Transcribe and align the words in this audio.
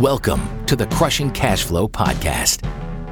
Welcome 0.00 0.66
to 0.66 0.76
the 0.76 0.84
Crushing 0.88 1.30
Cash 1.30 1.64
Flow 1.64 1.88
Podcast, 1.88 2.62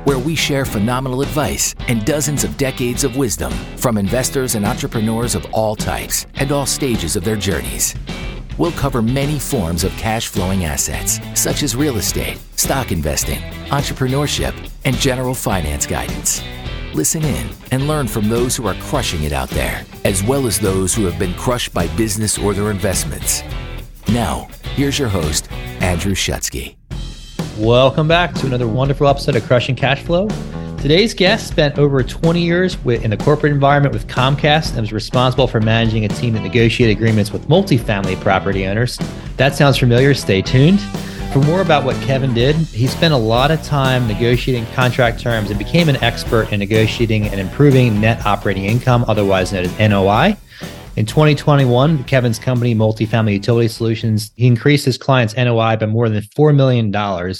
where 0.04 0.18
we 0.18 0.34
share 0.34 0.66
phenomenal 0.66 1.22
advice 1.22 1.74
and 1.88 2.04
dozens 2.04 2.44
of 2.44 2.58
decades 2.58 3.04
of 3.04 3.16
wisdom 3.16 3.50
from 3.78 3.96
investors 3.96 4.54
and 4.54 4.66
entrepreneurs 4.66 5.34
of 5.34 5.46
all 5.54 5.76
types 5.76 6.26
and 6.34 6.52
all 6.52 6.66
stages 6.66 7.16
of 7.16 7.24
their 7.24 7.36
journeys. 7.36 7.94
We'll 8.58 8.72
cover 8.72 9.00
many 9.00 9.38
forms 9.38 9.82
of 9.82 9.92
cash 9.92 10.28
flowing 10.28 10.66
assets, 10.66 11.20
such 11.32 11.62
as 11.62 11.74
real 11.74 11.96
estate, 11.96 12.38
stock 12.56 12.92
investing, 12.92 13.38
entrepreneurship, 13.70 14.54
and 14.84 14.94
general 14.96 15.32
finance 15.32 15.86
guidance. 15.86 16.42
Listen 16.92 17.24
in 17.24 17.48
and 17.70 17.88
learn 17.88 18.06
from 18.06 18.28
those 18.28 18.56
who 18.56 18.66
are 18.66 18.74
crushing 18.74 19.22
it 19.22 19.32
out 19.32 19.48
there, 19.48 19.86
as 20.04 20.22
well 20.22 20.46
as 20.46 20.60
those 20.60 20.94
who 20.94 21.06
have 21.06 21.18
been 21.18 21.32
crushed 21.32 21.72
by 21.72 21.88
business 21.96 22.36
or 22.36 22.52
their 22.52 22.70
investments. 22.70 23.42
Now, 24.08 24.48
here's 24.74 24.98
your 24.98 25.08
host, 25.08 25.50
Andrew 25.80 26.14
Shutsky. 26.14 26.76
Welcome 27.58 28.06
back 28.06 28.34
to 28.34 28.46
another 28.46 28.68
wonderful 28.68 29.08
episode 29.08 29.36
of 29.36 29.44
Crushing 29.44 29.74
Cash 29.74 30.02
Flow. 30.02 30.28
Today's 30.78 31.14
guest 31.14 31.48
spent 31.48 31.78
over 31.78 32.02
20 32.02 32.40
years 32.40 32.76
in 32.84 33.10
the 33.10 33.16
corporate 33.16 33.52
environment 33.52 33.94
with 33.94 34.06
Comcast 34.06 34.72
and 34.72 34.80
was 34.82 34.92
responsible 34.92 35.46
for 35.46 35.60
managing 35.60 36.04
a 36.04 36.08
team 36.08 36.34
that 36.34 36.42
negotiated 36.42 36.94
agreements 36.94 37.32
with 37.32 37.48
multifamily 37.48 38.20
property 38.20 38.66
owners. 38.66 38.98
That 39.38 39.54
sounds 39.54 39.78
familiar. 39.78 40.12
Stay 40.12 40.42
tuned. 40.42 40.80
For 41.32 41.40
more 41.40 41.62
about 41.62 41.84
what 41.84 41.96
Kevin 42.02 42.34
did, 42.34 42.54
he 42.54 42.86
spent 42.86 43.14
a 43.14 43.16
lot 43.16 43.50
of 43.50 43.62
time 43.62 44.06
negotiating 44.06 44.66
contract 44.74 45.18
terms 45.18 45.50
and 45.50 45.58
became 45.58 45.88
an 45.88 45.96
expert 45.96 46.52
in 46.52 46.60
negotiating 46.60 47.26
and 47.28 47.40
improving 47.40 48.00
net 48.00 48.24
operating 48.26 48.66
income, 48.66 49.04
otherwise 49.08 49.52
known 49.52 49.64
as 49.64 49.78
NOI. 49.78 50.36
In 50.96 51.06
2021, 51.06 52.04
Kevin's 52.04 52.38
company, 52.38 52.72
Multifamily 52.72 53.32
Utility 53.32 53.66
Solutions, 53.66 54.30
he 54.36 54.46
increased 54.46 54.84
his 54.84 54.96
clients' 54.96 55.36
NOI 55.36 55.74
by 55.74 55.86
more 55.86 56.08
than 56.08 56.22
$4 56.22 56.54
million, 56.54 56.92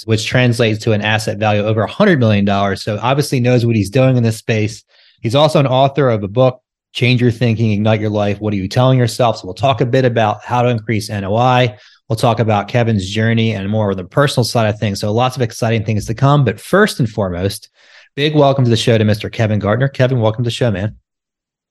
which 0.03 0.25
translates 0.25 0.83
to 0.83 0.91
an 0.91 1.01
asset 1.01 1.37
value 1.37 1.63
over 1.63 1.87
$100 1.87 2.19
million. 2.19 2.75
So 2.75 2.99
obviously 3.01 3.39
knows 3.39 3.65
what 3.65 3.77
he's 3.77 3.89
doing 3.89 4.17
in 4.17 4.23
this 4.23 4.35
space. 4.35 4.83
He's 5.21 5.35
also 5.35 5.61
an 5.61 5.67
author 5.67 6.09
of 6.09 6.21
a 6.21 6.27
book, 6.27 6.61
Change 6.91 7.21
Your 7.21 7.31
Thinking, 7.31 7.71
Ignite 7.71 8.01
Your 8.01 8.09
Life. 8.09 8.41
What 8.41 8.51
are 8.51 8.57
you 8.57 8.67
telling 8.67 8.99
yourself? 8.99 9.37
So 9.37 9.47
we'll 9.47 9.53
talk 9.53 9.79
a 9.79 9.85
bit 9.85 10.03
about 10.03 10.43
how 10.43 10.61
to 10.61 10.67
increase 10.67 11.09
NOI. 11.09 11.77
We'll 12.09 12.17
talk 12.17 12.41
about 12.41 12.67
Kevin's 12.67 13.09
journey 13.09 13.53
and 13.53 13.69
more 13.69 13.89
of 13.89 13.95
the 13.95 14.03
personal 14.03 14.43
side 14.43 14.67
of 14.67 14.77
things. 14.79 14.99
So 14.99 15.13
lots 15.13 15.37
of 15.37 15.41
exciting 15.41 15.85
things 15.85 16.05
to 16.07 16.13
come. 16.13 16.43
But 16.43 16.59
first 16.59 16.99
and 16.99 17.09
foremost, 17.09 17.69
big 18.17 18.35
welcome 18.35 18.65
to 18.65 18.69
the 18.69 18.75
show 18.75 18.97
to 18.97 19.05
Mr. 19.05 19.31
Kevin 19.31 19.59
Gardner. 19.59 19.87
Kevin, 19.87 20.19
welcome 20.19 20.43
to 20.43 20.47
the 20.49 20.51
show, 20.51 20.71
man. 20.71 20.97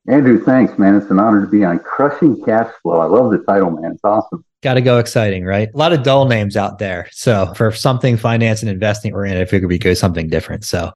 Andrew, 0.06 0.42
thanks, 0.42 0.78
man. 0.78 0.96
It's 0.96 1.10
an 1.10 1.18
honor 1.18 1.40
to 1.40 1.46
be 1.46 1.64
on 1.64 1.78
Crushing 1.78 2.42
Cash 2.44 2.70
Flow. 2.82 3.00
I 3.00 3.06
love 3.06 3.30
the 3.30 3.38
title, 3.38 3.70
man. 3.70 3.92
It's 3.92 4.04
awesome. 4.04 4.44
Got 4.62 4.74
to 4.74 4.82
go 4.82 4.98
exciting, 4.98 5.44
right? 5.44 5.68
A 5.72 5.76
lot 5.76 5.92
of 5.92 6.02
dull 6.02 6.26
names 6.26 6.56
out 6.56 6.78
there. 6.78 7.08
So 7.12 7.52
for 7.54 7.72
something 7.72 8.16
finance 8.16 8.62
and 8.62 8.70
investing 8.70 9.14
oriented, 9.14 9.46
I 9.46 9.50
figured 9.50 9.68
we 9.68 9.78
could 9.78 9.84
go 9.84 9.94
something 9.94 10.28
different. 10.28 10.64
So 10.64 10.92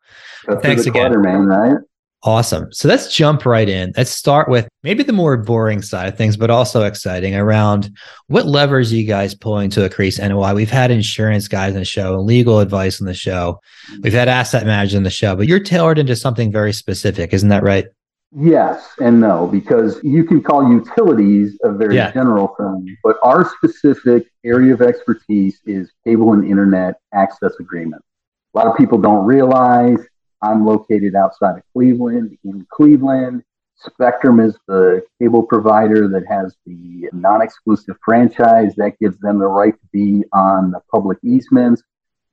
thanks 0.63 0.87
again. 0.87 1.03
Clutter, 1.03 1.21
man, 1.21 1.47
right? 1.47 1.79
Awesome. 2.25 2.73
So 2.73 2.89
let's 2.89 3.15
jump 3.15 3.47
right 3.47 3.69
in. 3.69 3.93
Let's 3.97 4.11
start 4.11 4.49
with 4.49 4.69
maybe 4.83 5.05
the 5.05 5.13
more 5.13 5.37
boring 5.37 5.83
side 5.83 6.09
of 6.09 6.19
things, 6.19 6.37
but 6.37 6.51
also 6.51 6.83
exciting 6.83 7.37
around 7.37 7.97
what 8.27 8.47
levers 8.47 8.93
you 8.93 9.07
guys 9.07 9.35
pulling 9.35 9.71
to 9.71 9.85
increase 9.85 10.19
NOI? 10.19 10.53
We've 10.53 10.69
had 10.69 10.91
insurance 10.91 11.47
guys 11.47 11.75
on 11.75 11.79
the 11.79 11.85
show, 11.85 12.19
legal 12.21 12.59
advice 12.59 13.01
on 13.01 13.07
the 13.07 13.15
show. 13.15 13.61
We've 14.03 14.13
had 14.13 14.29
asset 14.29 14.67
managers 14.67 14.97
on 14.97 15.05
the 15.05 15.11
show, 15.11 15.37
but 15.37 15.47
you're 15.47 15.61
tailored 15.61 15.99
into 15.99 16.17
something 16.17 16.51
very 16.51 16.73
specific. 16.73 17.33
Isn't 17.33 17.51
that 17.51 17.63
right? 17.63 17.87
Yes 18.31 18.93
and 19.01 19.21
no, 19.21 19.47
because 19.47 20.01
you 20.05 20.23
can 20.23 20.43
call 20.43 20.71
utilities 20.71 21.59
a 21.65 21.73
very 21.73 21.97
Yeah. 21.97 22.11
general 22.13 22.55
term, 22.59 22.85
but 23.03 23.17
our 23.23 23.45
specific 23.45 24.27
area 24.45 24.75
of 24.75 24.83
expertise 24.83 25.61
is 25.65 25.91
cable 26.05 26.35
and 26.35 26.45
internet 26.45 27.01
access 27.15 27.53
agreements. 27.59 28.07
A 28.55 28.59
lot 28.59 28.67
of 28.67 28.77
people 28.77 28.99
don't 28.99 29.25
realize 29.25 29.99
I'm 30.43 30.65
located 30.67 31.15
outside 31.15 31.57
of 31.57 31.63
Cleveland, 31.73 32.37
in 32.45 32.67
Cleveland. 32.71 33.43
Spectrum 33.77 34.41
is 34.41 34.59
the 34.67 35.03
cable 35.21 35.43
provider 35.43 36.07
that 36.09 36.27
has 36.27 36.55
the 36.67 37.09
non 37.13 37.41
exclusive 37.41 37.97
franchise 38.05 38.75
that 38.77 38.99
gives 38.99 39.19
them 39.21 39.39
the 39.39 39.47
right 39.47 39.73
to 39.75 39.87
be 39.93 40.25
on 40.33 40.71
the 40.73 40.81
public 40.93 41.19
easements, 41.23 41.83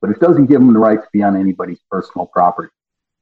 but 0.00 0.10
it 0.10 0.20
doesn't 0.20 0.46
give 0.46 0.60
them 0.60 0.72
the 0.72 0.78
right 0.78 1.00
to 1.00 1.08
be 1.12 1.22
on 1.22 1.36
anybody's 1.36 1.80
personal 1.90 2.26
property. 2.26 2.68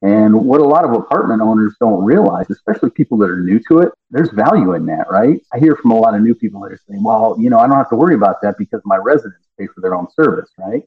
And 0.04 0.44
what 0.44 0.60
a 0.60 0.64
lot 0.64 0.84
of 0.84 0.92
apartment 0.92 1.40
owners 1.40 1.76
don't 1.80 2.04
realize, 2.04 2.44
especially 2.50 2.90
people 2.90 3.16
that 3.18 3.30
are 3.30 3.40
new 3.40 3.58
to 3.68 3.78
it, 3.78 3.92
there's 4.10 4.28
value 4.32 4.74
in 4.74 4.84
that, 4.84 5.10
right? 5.10 5.40
I 5.50 5.58
hear 5.58 5.76
from 5.76 5.92
a 5.92 5.98
lot 5.98 6.14
of 6.14 6.20
new 6.20 6.34
people 6.34 6.60
that 6.60 6.72
are 6.72 6.80
saying, 6.86 7.02
well, 7.02 7.36
you 7.38 7.48
know, 7.48 7.58
I 7.58 7.66
don't 7.66 7.78
have 7.78 7.88
to 7.88 7.96
worry 7.96 8.14
about 8.14 8.42
that 8.42 8.56
because 8.58 8.82
my 8.84 8.96
residents 8.96 9.48
pay 9.58 9.66
for 9.66 9.80
their 9.80 9.94
own 9.94 10.10
service, 10.10 10.50
right? 10.58 10.82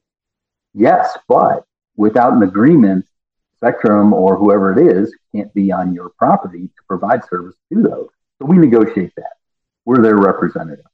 Yes, 0.76 1.18
but 1.28 1.66
without 1.96 2.34
an 2.34 2.44
agreement, 2.44 3.08
Spectrum 3.56 4.14
or 4.14 4.38
whoever 4.38 4.78
it 4.78 4.96
is 4.96 5.12
can't 5.36 5.52
be 5.56 5.72
on 5.72 5.96
your 5.96 6.12
property 6.20 6.68
to 6.68 6.84
provide 6.88 7.26
service 7.26 7.56
to 7.74 7.82
those. 7.82 8.10
So 8.38 8.46
we 8.46 8.60
negotiate 8.60 9.14
that. 9.18 9.34
We're 9.84 10.04
their 10.04 10.16
representative. 10.16 10.86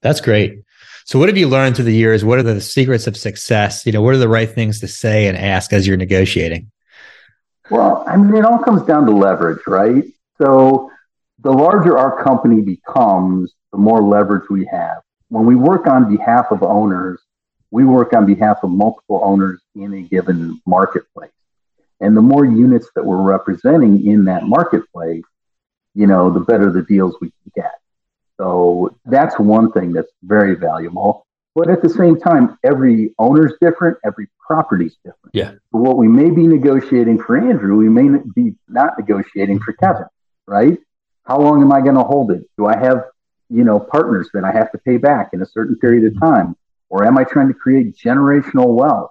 That's 0.00 0.20
great. 0.20 0.60
So 1.06 1.18
what 1.18 1.28
have 1.28 1.36
you 1.36 1.48
learned 1.48 1.74
through 1.74 1.86
the 1.86 1.92
years? 1.92 2.24
What 2.24 2.38
are 2.38 2.44
the 2.44 2.60
secrets 2.60 3.08
of 3.08 3.16
success? 3.16 3.84
You 3.84 3.90
know, 3.90 4.00
what 4.00 4.14
are 4.14 4.18
the 4.18 4.28
right 4.28 4.48
things 4.48 4.78
to 4.78 4.86
say 4.86 5.26
and 5.26 5.36
ask 5.36 5.72
as 5.72 5.88
you're 5.88 5.96
negotiating? 5.96 6.70
Well, 7.70 8.04
I 8.06 8.16
mean, 8.16 8.34
it 8.34 8.44
all 8.44 8.58
comes 8.58 8.82
down 8.82 9.06
to 9.06 9.12
leverage, 9.12 9.66
right? 9.66 10.04
So 10.40 10.90
the 11.40 11.50
larger 11.50 11.98
our 11.98 12.22
company 12.22 12.62
becomes, 12.62 13.52
the 13.72 13.78
more 13.78 14.02
leverage 14.02 14.48
we 14.48 14.66
have. 14.66 15.02
When 15.28 15.44
we 15.44 15.54
work 15.54 15.86
on 15.86 16.14
behalf 16.16 16.46
of 16.50 16.62
owners, 16.62 17.20
we 17.70 17.84
work 17.84 18.14
on 18.14 18.24
behalf 18.24 18.58
of 18.62 18.70
multiple 18.70 19.20
owners 19.22 19.60
in 19.74 19.92
a 19.92 20.02
given 20.02 20.60
marketplace. 20.66 21.30
And 22.00 22.16
the 22.16 22.22
more 22.22 22.44
units 22.44 22.88
that 22.94 23.04
we're 23.04 23.20
representing 23.20 24.06
in 24.06 24.24
that 24.24 24.44
marketplace, 24.44 25.24
you 25.94 26.06
know, 26.06 26.30
the 26.30 26.40
better 26.40 26.72
the 26.72 26.82
deals 26.82 27.16
we 27.20 27.30
can 27.30 27.52
get. 27.54 27.74
So 28.38 28.96
that's 29.04 29.38
one 29.38 29.72
thing 29.72 29.92
that's 29.92 30.12
very 30.22 30.54
valuable. 30.54 31.26
But 31.58 31.70
at 31.70 31.82
the 31.82 31.88
same 31.88 32.20
time, 32.20 32.56
every 32.62 33.12
owner's 33.18 33.52
different, 33.60 33.98
every 34.04 34.28
property's 34.46 34.96
different. 35.04 35.34
Yeah. 35.34 35.50
So 35.72 35.78
what 35.80 35.96
we 35.96 36.06
may 36.06 36.30
be 36.30 36.46
negotiating 36.46 37.18
for 37.20 37.36
Andrew, 37.36 37.76
we 37.76 37.88
may 37.88 38.20
be 38.32 38.54
not 38.68 38.92
negotiating 38.96 39.58
for 39.58 39.72
Kevin, 39.72 40.06
right? 40.46 40.78
How 41.24 41.40
long 41.40 41.60
am 41.60 41.72
I 41.72 41.80
going 41.80 41.96
to 41.96 42.04
hold 42.04 42.30
it? 42.30 42.48
Do 42.56 42.66
I 42.66 42.78
have, 42.78 43.02
you 43.50 43.64
know, 43.64 43.80
partners 43.80 44.30
that 44.34 44.44
I 44.44 44.52
have 44.52 44.70
to 44.70 44.78
pay 44.78 44.98
back 44.98 45.30
in 45.32 45.42
a 45.42 45.46
certain 45.46 45.76
period 45.80 46.04
of 46.04 46.20
time? 46.20 46.54
Or 46.90 47.04
am 47.04 47.18
I 47.18 47.24
trying 47.24 47.48
to 47.48 47.54
create 47.54 47.96
generational 47.96 48.68
wealth? 48.76 49.10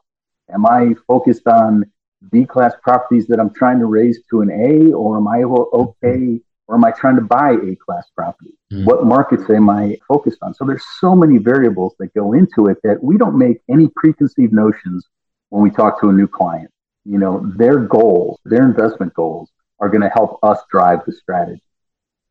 Am 0.49 0.65
I 0.65 0.95
focused 1.05 1.47
on 1.47 1.83
B 2.31 2.45
class 2.45 2.73
properties 2.81 3.27
that 3.27 3.41
I'm 3.41 3.53
trying 3.53 3.79
to 3.79 3.87
raise 3.87 4.21
to 4.29 4.39
an 4.39 4.51
A, 4.51 4.93
or 4.93 5.17
am 5.17 5.27
I 5.27 5.43
okay, 5.43 6.39
or 6.67 6.75
am 6.75 6.83
I 6.83 6.91
trying 6.91 7.16
to 7.16 7.22
buy 7.22 7.51
A 7.51 7.75
class 7.75 8.07
property? 8.16 8.53
Mm. 8.72 8.85
What 8.85 9.05
markets 9.05 9.50
am 9.50 9.69
I 9.69 9.97
focused 10.07 10.39
on? 10.41 10.53
So 10.53 10.66
there's 10.66 10.85
so 11.00 11.16
many 11.16 11.38
variables 11.38 11.95
that 12.00 12.13
go 12.13 12.33
into 12.33 12.67
it 12.67 12.78
that 12.83 13.01
we 13.01 13.17
don't 13.17 13.38
make 13.38 13.61
any 13.69 13.89
preconceived 13.95 14.53
notions 14.53 15.07
when 15.50 15.63
we 15.63 15.69
talk 15.69 16.01
to 16.01 16.09
a 16.09 16.13
new 16.13 16.27
client. 16.27 16.69
You 17.06 17.17
know, 17.17 17.51
their 17.56 17.79
goals, 17.79 18.39
their 18.44 18.63
investment 18.63 19.13
goals 19.13 19.50
are 19.79 19.89
going 19.89 20.01
to 20.01 20.09
help 20.09 20.39
us 20.44 20.59
drive 20.69 21.00
the 21.06 21.13
strategy. 21.13 21.61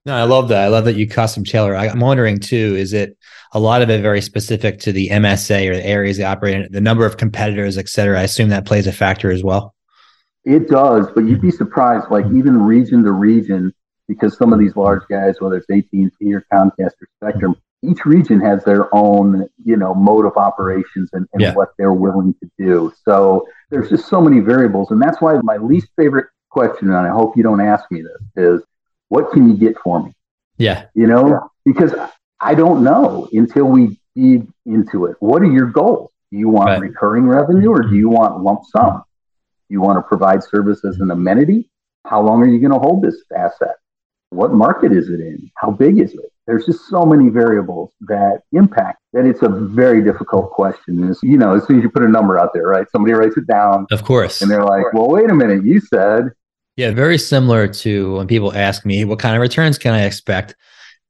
No, 0.05 0.15
I 0.15 0.23
love 0.23 0.49
that. 0.49 0.63
I 0.63 0.69
love 0.69 0.85
that 0.85 0.95
you 0.95 1.09
custom 1.09 1.43
tailor. 1.43 1.75
I'm 1.75 1.99
wondering 1.99 2.39
too, 2.39 2.77
is 2.77 2.93
it 2.93 3.17
a 3.53 3.59
lot 3.59 3.83
of 3.83 3.91
it 3.91 4.03
very 4.03 4.21
specific 4.21 4.79
to 4.81 4.93
the 4.93 5.09
MSA 5.09 5.69
or 5.69 5.75
the 5.75 5.85
areas 5.85 6.19
they 6.19 6.25
operate 6.25 6.55
in, 6.55 6.71
the 6.71 6.81
number 6.81 7.05
of 7.05 7.17
competitors, 7.17 7.77
et 7.77 7.89
cetera? 7.89 8.21
I 8.21 8.23
assume 8.23 8.51
that 8.51 8.67
plays 8.67 8.87
a 8.87 8.93
factor 8.93 9.33
as 9.33 9.43
well. 9.43 9.75
It 10.45 10.69
does, 10.69 11.09
but 11.13 11.25
you'd 11.25 11.41
be 11.41 11.51
surprised, 11.51 12.09
like 12.09 12.25
even 12.27 12.63
region 12.63 13.03
to 13.03 13.11
region, 13.11 13.75
because 14.09 14.37
some 14.37 14.53
of 14.53 14.59
these 14.59 14.77
large 14.77 15.03
guys, 15.09 15.41
whether 15.41 15.57
it's 15.57 15.67
AT&T 15.71 16.11
or 16.35 16.45
Comcast 16.53 16.93
or 17.01 17.09
Spectrum, 17.21 17.57
each 17.83 18.05
region 18.05 18.41
has 18.41 18.65
their 18.65 18.93
own, 18.95 19.49
you 19.65 19.77
know, 19.77 19.95
mode 19.95 20.25
of 20.27 20.37
operations 20.37 21.11
and, 21.13 21.27
and 21.33 21.43
Yeah. 21.43 21.55
what 21.55 21.71
they're 21.79 21.93
willing 21.93 22.35
to 22.43 22.51
do. 22.59 22.93
So 23.05 23.47
there's 23.71 23.89
just 23.91 24.09
so 24.09 24.21
many 24.21 24.41
variables, 24.41 24.91
and 24.91 25.01
that's 25.01 25.21
why 25.21 25.39
my 25.43 25.57
least 25.57 25.89
favorite 25.97 26.27
question, 26.51 26.89
and 26.89 26.97
I 26.97 27.09
hope 27.09 27.37
you 27.37 27.43
don't 27.43 27.61
ask 27.61 27.85
me 27.91 28.03
this, 28.03 28.45
is 28.45 28.63
what 29.09 29.31
can 29.31 29.49
you 29.49 29.57
get 29.57 29.79
for 29.79 30.03
me? 30.03 30.15
Yeah. 30.57 30.87
You 30.95 31.07
know, 31.07 31.51
because 31.65 31.95
I 32.41 32.55
don't 32.55 32.83
know 32.83 33.29
until 33.33 33.67
we 33.67 34.01
dig 34.15 34.49
into 34.65 35.07
it. 35.07 35.17
What 35.21 35.43
are 35.43 35.51
your 35.53 35.67
goals? 35.67 36.11
Do 36.33 36.39
you 36.39 36.49
want 36.49 36.69
Right. 36.71 36.81
recurring 36.81 37.27
revenue 37.27 37.71
or 37.71 37.83
do 37.83 37.95
you 37.95 38.09
want 38.09 38.43
lump 38.43 38.65
sum? 38.65 39.03
Do 39.69 39.73
you 39.73 39.81
want 39.81 39.99
to 39.99 40.03
provide 40.03 40.43
service 40.43 40.85
as 40.85 40.99
an 41.01 41.11
amenity? 41.11 41.71
How 42.05 42.23
long 42.23 42.43
are 42.43 42.47
you 42.47 42.59
going 42.59 42.73
to 42.73 42.79
hold 42.79 43.03
this 43.03 43.23
asset? 43.37 43.77
What 44.31 44.53
market 44.53 44.93
is 44.93 45.09
it 45.09 45.21
in? 45.21 45.51
How 45.57 45.71
big 45.71 45.99
is 45.99 46.13
it? 46.13 46.33
There's 46.47 46.67
just 46.67 46.89
so 46.89 47.05
many 47.05 47.29
variables 47.29 47.93
that 48.03 48.43
impact 48.53 48.99
that 49.13 49.25
it's 49.25 49.43
a 49.43 49.49
very 49.49 50.03
difficult 50.03 50.51
question. 50.51 51.03
And 51.03 51.17
you 51.23 51.37
know, 51.39 51.55
as 51.57 51.65
soon 51.67 51.79
as 51.79 51.83
you 51.83 51.91
put 51.91 52.03
a 52.03 52.09
number 52.09 52.39
out 52.39 52.53
there, 52.55 52.67
right? 52.69 52.87
Somebody 52.91 53.15
writes 53.15 53.37
it 53.37 53.47
down 53.47 53.87
Of 53.91 54.05
course. 54.05 54.43
and 54.43 54.51
they're 54.51 54.65
like, 54.65 54.93
well, 54.93 55.09
wait 55.09 55.31
a 55.31 55.35
minute, 55.35 55.65
you 55.65 55.81
said 55.81 56.31
Yeah, 56.77 56.91
very 56.93 57.19
similar 57.19 57.67
to 57.69 58.17
when 58.17 58.27
people 58.27 58.55
ask 58.55 58.85
me, 58.85 59.05
what 59.05 59.19
kind 59.19 59.35
of 59.35 59.41
returns 59.41 59.79
can 59.79 59.93
I 59.95 60.05
expect? 60.05 60.55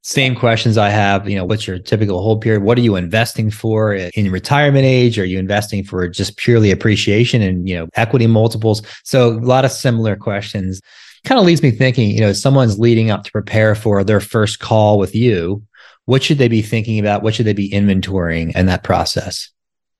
same 0.03 0.35
questions 0.35 0.77
I 0.77 0.87
have. 0.89 1.29
You 1.29 1.35
know, 1.35 1.43
what's 1.43 1.67
your 1.67 1.79
typical 1.79 2.21
hold 2.21 2.39
period? 2.41 2.63
What 2.63 2.77
are 2.77 2.81
you 2.81 2.95
investing 2.95 3.51
for 3.51 3.93
in 3.93 4.31
retirement 4.31 4.85
age? 4.85 5.19
Are 5.19 5.25
you 5.25 5.37
investing 5.37 5.83
for 5.83 6.07
just 6.07 6.37
purely 6.37 6.71
appreciation 6.71 7.41
and, 7.41 7.67
you 7.67 7.75
know, 7.75 7.89
equity 7.95 8.25
multiples? 8.25 8.81
So 9.03 9.31
a 9.31 9.39
lot 9.39 9.65
of 9.65 9.71
similar 9.71 10.15
questions. 10.15 10.79
Kind 11.27 11.39
of 11.39 11.45
leads 11.45 11.61
me 11.61 11.71
thinking, 11.71 12.09
you 12.09 12.21
know, 12.21 12.31
someone's 12.31 12.79
leading 12.79 13.11
up 13.11 13.25
to 13.25 13.31
prepare 13.31 13.75
for 13.75 14.01
their 14.03 14.21
first 14.21 14.59
call 14.59 14.97
with 14.97 15.13
you. 15.13 15.61
What 16.05 16.23
should 16.23 16.37
they 16.37 16.47
be 16.47 16.61
thinking 16.61 16.99
about? 16.99 17.21
What 17.21 17.35
should 17.35 17.45
they 17.45 17.53
be 17.53 17.69
inventorying 17.69 18.55
in 18.55 18.65
that 18.67 18.83
process? 18.83 19.49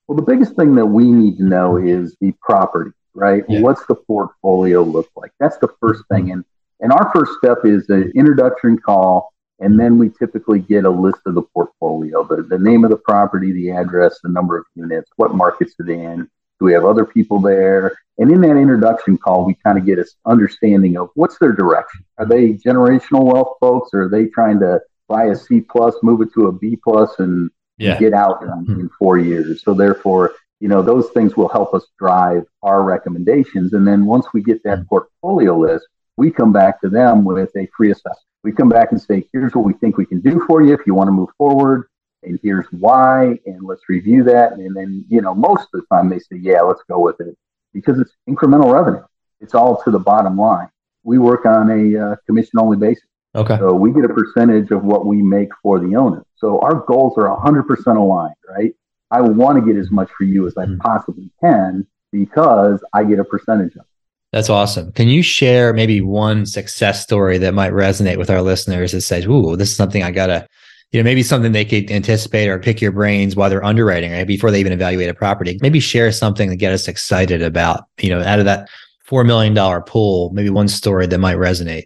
Well, 0.07 0.15
the 0.15 0.21
biggest 0.21 0.55
thing 0.55 0.75
that 0.75 0.85
we 0.85 1.03
need 1.03 1.35
to 1.39 1.43
know 1.43 1.75
is 1.75 2.15
the 2.21 2.33
property, 2.41 2.91
right? 3.13 3.43
Yeah. 3.49 3.59
What's 3.59 3.85
the 3.87 3.95
portfolio 3.95 4.83
look 4.83 5.09
like? 5.17 5.31
That's 5.37 5.57
the 5.57 5.67
first 5.81 6.03
thing. 6.09 6.27
Mm-hmm. 6.27 6.31
And 6.31 6.45
and 6.79 6.93
our 6.93 7.11
first 7.13 7.33
step 7.39 7.65
is 7.65 7.89
an 7.89 8.13
introduction 8.15 8.77
call 8.77 9.33
and 9.59 9.79
then 9.79 9.97
we 9.97 10.09
typically 10.09 10.59
get 10.59 10.85
a 10.85 10.89
list 10.89 11.19
of 11.25 11.35
the 11.35 11.41
portfolio, 11.41 12.23
the, 12.23 12.43
the 12.43 12.59
name 12.59 12.83
of 12.83 12.91
the 12.91 12.97
property, 12.97 13.51
the 13.51 13.71
address, 13.71 14.19
the 14.21 14.29
number 14.29 14.57
of 14.57 14.65
units, 14.75 15.09
what 15.15 15.33
markets 15.33 15.73
it 15.79 15.89
in. 15.89 16.29
Do 16.59 16.65
we 16.65 16.73
have 16.73 16.85
other 16.85 17.05
people 17.05 17.39
there? 17.39 17.97
And 18.17 18.31
in 18.31 18.41
that 18.41 18.57
introduction 18.57 19.17
call, 19.17 19.45
we 19.45 19.55
kind 19.65 19.77
of 19.77 19.85
get 19.85 19.99
an 19.99 20.05
understanding 20.25 20.97
of 20.97 21.09
what's 21.13 21.37
their 21.37 21.51
direction. 21.51 22.03
Are 22.17 22.25
they 22.25 22.53
generational 22.53 23.31
wealth 23.31 23.57
folks, 23.59 23.91
or 23.93 24.03
are 24.03 24.09
they 24.09 24.25
trying 24.25 24.59
to 24.59 24.79
buy 25.07 25.25
a 25.25 25.35
C 25.35 25.61
plus, 25.61 25.95
move 26.01 26.21
it 26.21 26.33
to 26.33 26.47
a 26.47 26.51
B 26.51 26.77
plus, 26.83 27.19
and 27.19 27.49
yeah. 27.77 27.97
get 27.99 28.13
out 28.13 28.41
in, 28.41 28.49
mm-hmm. 28.49 28.79
in 28.81 28.89
four 28.97 29.19
years? 29.19 29.63
So 29.63 29.73
therefore, 29.73 30.33
you 30.59 30.67
know, 30.67 30.81
those 30.81 31.09
things 31.11 31.37
will 31.37 31.49
help 31.49 31.73
us 31.73 31.85
drive 31.99 32.43
our 32.63 32.81
recommendations. 32.83 33.73
And 33.73 33.87
then 33.87 34.05
once 34.05 34.25
we 34.33 34.41
get 34.41 34.63
that 34.63 34.79
mm-hmm. 34.79 34.87
portfolio 34.87 35.57
list, 35.57 35.85
we 36.17 36.31
come 36.31 36.51
back 36.51 36.81
to 36.81 36.89
them 36.89 37.23
with 37.23 37.55
a 37.55 37.67
free 37.77 37.91
assessment 37.91 38.27
we 38.47 38.53
come 38.53 38.69
back 38.69 38.91
and 38.91 39.01
say, 39.01 39.27
here's 39.33 39.53
what 39.53 39.65
we 39.65 39.73
think 39.73 39.97
we 39.97 40.05
can 40.05 40.21
do 40.21 40.41
for 40.47 40.61
you 40.61 40.73
if 40.73 40.81
you 40.87 40.93
want 40.93 41.09
to 41.09 41.11
move 41.11 41.29
forward, 41.37 41.89
and 42.23 42.39
here's 42.41 42.65
why, 42.71 43.37
and 43.45 43.63
let's 43.63 43.81
review 43.89 44.23
that. 44.23 44.53
And 44.53 44.73
then, 44.73 45.05
you 45.09 45.21
know, 45.21 45.35
most 45.35 45.67
of 45.73 45.81
the 45.81 45.95
time 45.95 46.09
they 46.09 46.19
say, 46.19 46.37
yeah, 46.39 46.61
let's 46.61 46.81
go 46.89 46.99
with 46.99 47.19
it 47.19 47.37
because 47.73 47.99
it's 47.99 48.11
incremental 48.29 48.73
revenue. 48.73 49.03
It's 49.39 49.53
all 49.53 49.81
to 49.83 49.91
the 49.91 49.99
bottom 49.99 50.37
line. 50.37 50.69
We 51.03 51.17
work 51.17 51.45
on 51.45 51.69
a 51.69 52.11
uh, 52.11 52.15
commission 52.25 52.59
only 52.59 52.77
basis. 52.77 53.03
Okay. 53.35 53.57
So 53.57 53.73
we 53.73 53.93
get 53.93 54.05
a 54.05 54.13
percentage 54.13 54.71
of 54.71 54.83
what 54.83 55.05
we 55.05 55.21
make 55.21 55.49
for 55.61 55.79
the 55.79 55.95
owner. 55.95 56.23
So 56.35 56.59
our 56.59 56.83
goals 56.87 57.17
are 57.17 57.37
100% 57.37 57.97
aligned, 57.97 58.35
right? 58.47 58.73
I 59.11 59.21
want 59.21 59.63
to 59.63 59.65
get 59.65 59.79
as 59.79 59.91
much 59.91 60.09
for 60.17 60.23
you 60.23 60.47
as 60.47 60.57
I 60.57 60.65
mm. 60.65 60.79
possibly 60.79 61.31
can 61.39 61.85
because 62.11 62.83
I 62.93 63.03
get 63.03 63.19
a 63.19 63.23
percentage 63.23 63.73
of 63.75 63.81
it. 63.81 63.87
That's 64.33 64.49
awesome. 64.49 64.91
Can 64.91 65.07
you 65.07 65.23
share 65.23 65.71
maybe 65.71 66.01
one 66.01 66.45
success 66.45 67.01
story 67.01 67.37
that 67.37 67.53
might 67.53 67.71
resonate 67.71 68.17
with 68.17 68.29
our 68.29 68.41
listeners 68.41 68.91
that 68.91 69.01
says, 69.01 69.25
"Ooh, 69.25 69.55
this 69.55 69.69
is 69.69 69.75
something 69.75 70.03
I 70.03 70.11
gotta," 70.11 70.47
you 70.91 70.99
know, 70.99 71.03
maybe 71.03 71.23
something 71.23 71.51
they 71.51 71.65
could 71.65 71.91
anticipate 71.91 72.47
or 72.47 72.59
pick 72.59 72.81
your 72.81 72.91
brains 72.91 73.35
while 73.35 73.49
they're 73.49 73.63
underwriting, 73.63 74.11
right? 74.11 74.25
Before 74.25 74.51
they 74.51 74.59
even 74.59 74.71
evaluate 74.71 75.09
a 75.09 75.13
property. 75.13 75.59
Maybe 75.61 75.79
share 75.79 76.11
something 76.11 76.49
to 76.49 76.55
get 76.55 76.71
us 76.71 76.87
excited 76.87 77.41
about, 77.41 77.85
you 77.99 78.09
know, 78.09 78.21
out 78.21 78.39
of 78.39 78.45
that 78.45 78.69
four 79.03 79.23
million 79.23 79.53
dollar 79.53 79.81
pool. 79.81 80.31
Maybe 80.31 80.49
one 80.49 80.67
story 80.67 81.07
that 81.07 81.17
might 81.17 81.37
resonate. 81.37 81.85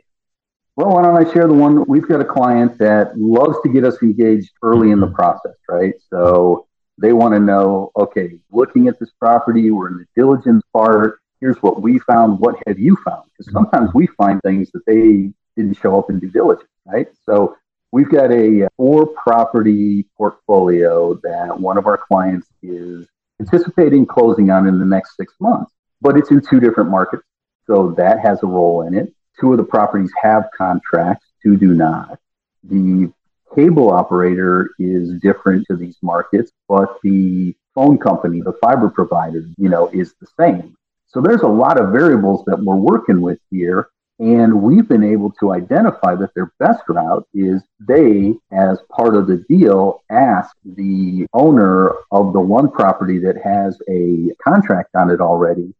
Well, 0.76 0.90
why 0.92 1.02
don't 1.02 1.18
I 1.18 1.32
share 1.34 1.48
the 1.48 1.54
one? 1.54 1.84
We've 1.88 2.08
got 2.08 2.22
a 2.22 2.26
client 2.26 2.78
that 2.78 3.18
loves 3.18 3.58
to 3.64 3.70
get 3.70 3.84
us 3.84 4.02
engaged 4.02 4.52
early 4.64 4.92
in 4.92 5.00
the 5.00 5.08
mm-hmm. 5.08 5.16
process, 5.16 5.56
right? 5.68 5.94
So 6.10 6.68
they 6.98 7.14
want 7.14 7.34
to 7.34 7.40
know, 7.40 7.92
okay, 7.98 8.38
looking 8.52 8.88
at 8.88 9.00
this 9.00 9.10
property, 9.20 9.72
we're 9.72 9.90
in 9.90 9.98
the 9.98 10.06
diligence 10.16 10.64
part 10.72 11.22
here's 11.42 11.58
what 11.58 11.82
we 11.82 12.00
found. 12.00 12.40
What 12.40 12.56
have 12.68 12.80
you 12.80 12.96
found? 13.04 13.24
Because 13.32 13.52
sometimes 13.52 13.90
we 13.94 14.08
find 14.08 14.40
things 14.44 14.70
that 14.72 14.86
they 14.86 15.34
didn't 15.58 15.78
show 15.78 16.00
up 16.00 16.10
in 16.10 16.20
due 16.20 16.30
diligence, 16.30 16.70
right? 16.86 17.08
So 17.26 17.58
we've 17.92 18.10
got 18.10 18.32
a 18.32 18.66
uh, 18.66 18.70
four 18.78 19.08
property 19.08 20.06
portfolio 20.18 21.16
that 21.24 21.60
one 21.60 21.78
of 21.78 21.88
our 21.88 21.98
clients 21.98 22.48
is 22.62 23.08
anticipating 23.40 24.06
closing 24.06 24.50
on 24.50 24.68
in 24.68 24.80
the 24.80 24.86
next 24.86 25.16
six 25.18 25.34
months, 25.40 25.72
but 26.02 26.18
it's 26.18 26.32
in 26.32 26.42
two 26.42 26.60
different 26.60 26.90
markets. 26.90 27.24
So 27.68 27.92
that 27.98 28.20
has 28.20 28.44
a 28.44 28.48
role 28.48 28.82
in 28.84 28.94
it. 28.94 29.14
Two 29.40 29.52
of 29.52 29.58
the 29.58 29.64
properties 29.64 30.12
have 30.22 30.50
contracts, 30.58 31.28
two 31.42 31.58
do 31.58 31.74
not. 31.74 32.20
The 32.64 33.12
cable 33.56 33.92
operator 33.92 34.72
is 34.80 35.20
different 35.20 35.66
to 35.68 35.76
these 35.76 35.98
markets, 36.02 36.52
but 36.68 37.00
the 37.04 37.56
phone 37.74 37.98
company, 37.98 38.42
the 38.42 38.54
fiber 38.62 38.90
provider, 38.90 39.44
you 39.58 39.70
know, 39.70 39.88
is 39.90 40.14
the 40.20 40.28
same. 40.40 40.76
So 41.08 41.22
there's 41.22 41.42
a 41.42 41.48
lot 41.48 41.80
of 41.80 41.92
variables 41.92 42.46
that 42.46 42.60
we're 42.60 42.76
working 42.76 43.22
with 43.22 43.40
here. 43.50 43.90
And 44.22 44.62
we've 44.62 44.88
been 44.88 45.04
able 45.04 45.32
to 45.40 45.52
identify 45.52 46.14
that 46.14 46.36
their 46.36 46.54
best 46.60 46.84
route 46.88 47.28
is 47.34 47.64
they, 47.80 48.36
as 48.52 48.78
part 48.96 49.16
of 49.16 49.26
the 49.26 49.44
deal, 49.50 50.04
ask 50.12 50.56
the 50.64 51.26
owner 51.34 51.96
of 52.12 52.32
the 52.32 52.40
one 52.40 52.70
property 52.70 53.18
that 53.18 53.42
has 53.44 53.82
a 53.90 54.30
contract 54.48 54.92
on 54.94 55.10
it 55.10 55.22
already 55.22 55.74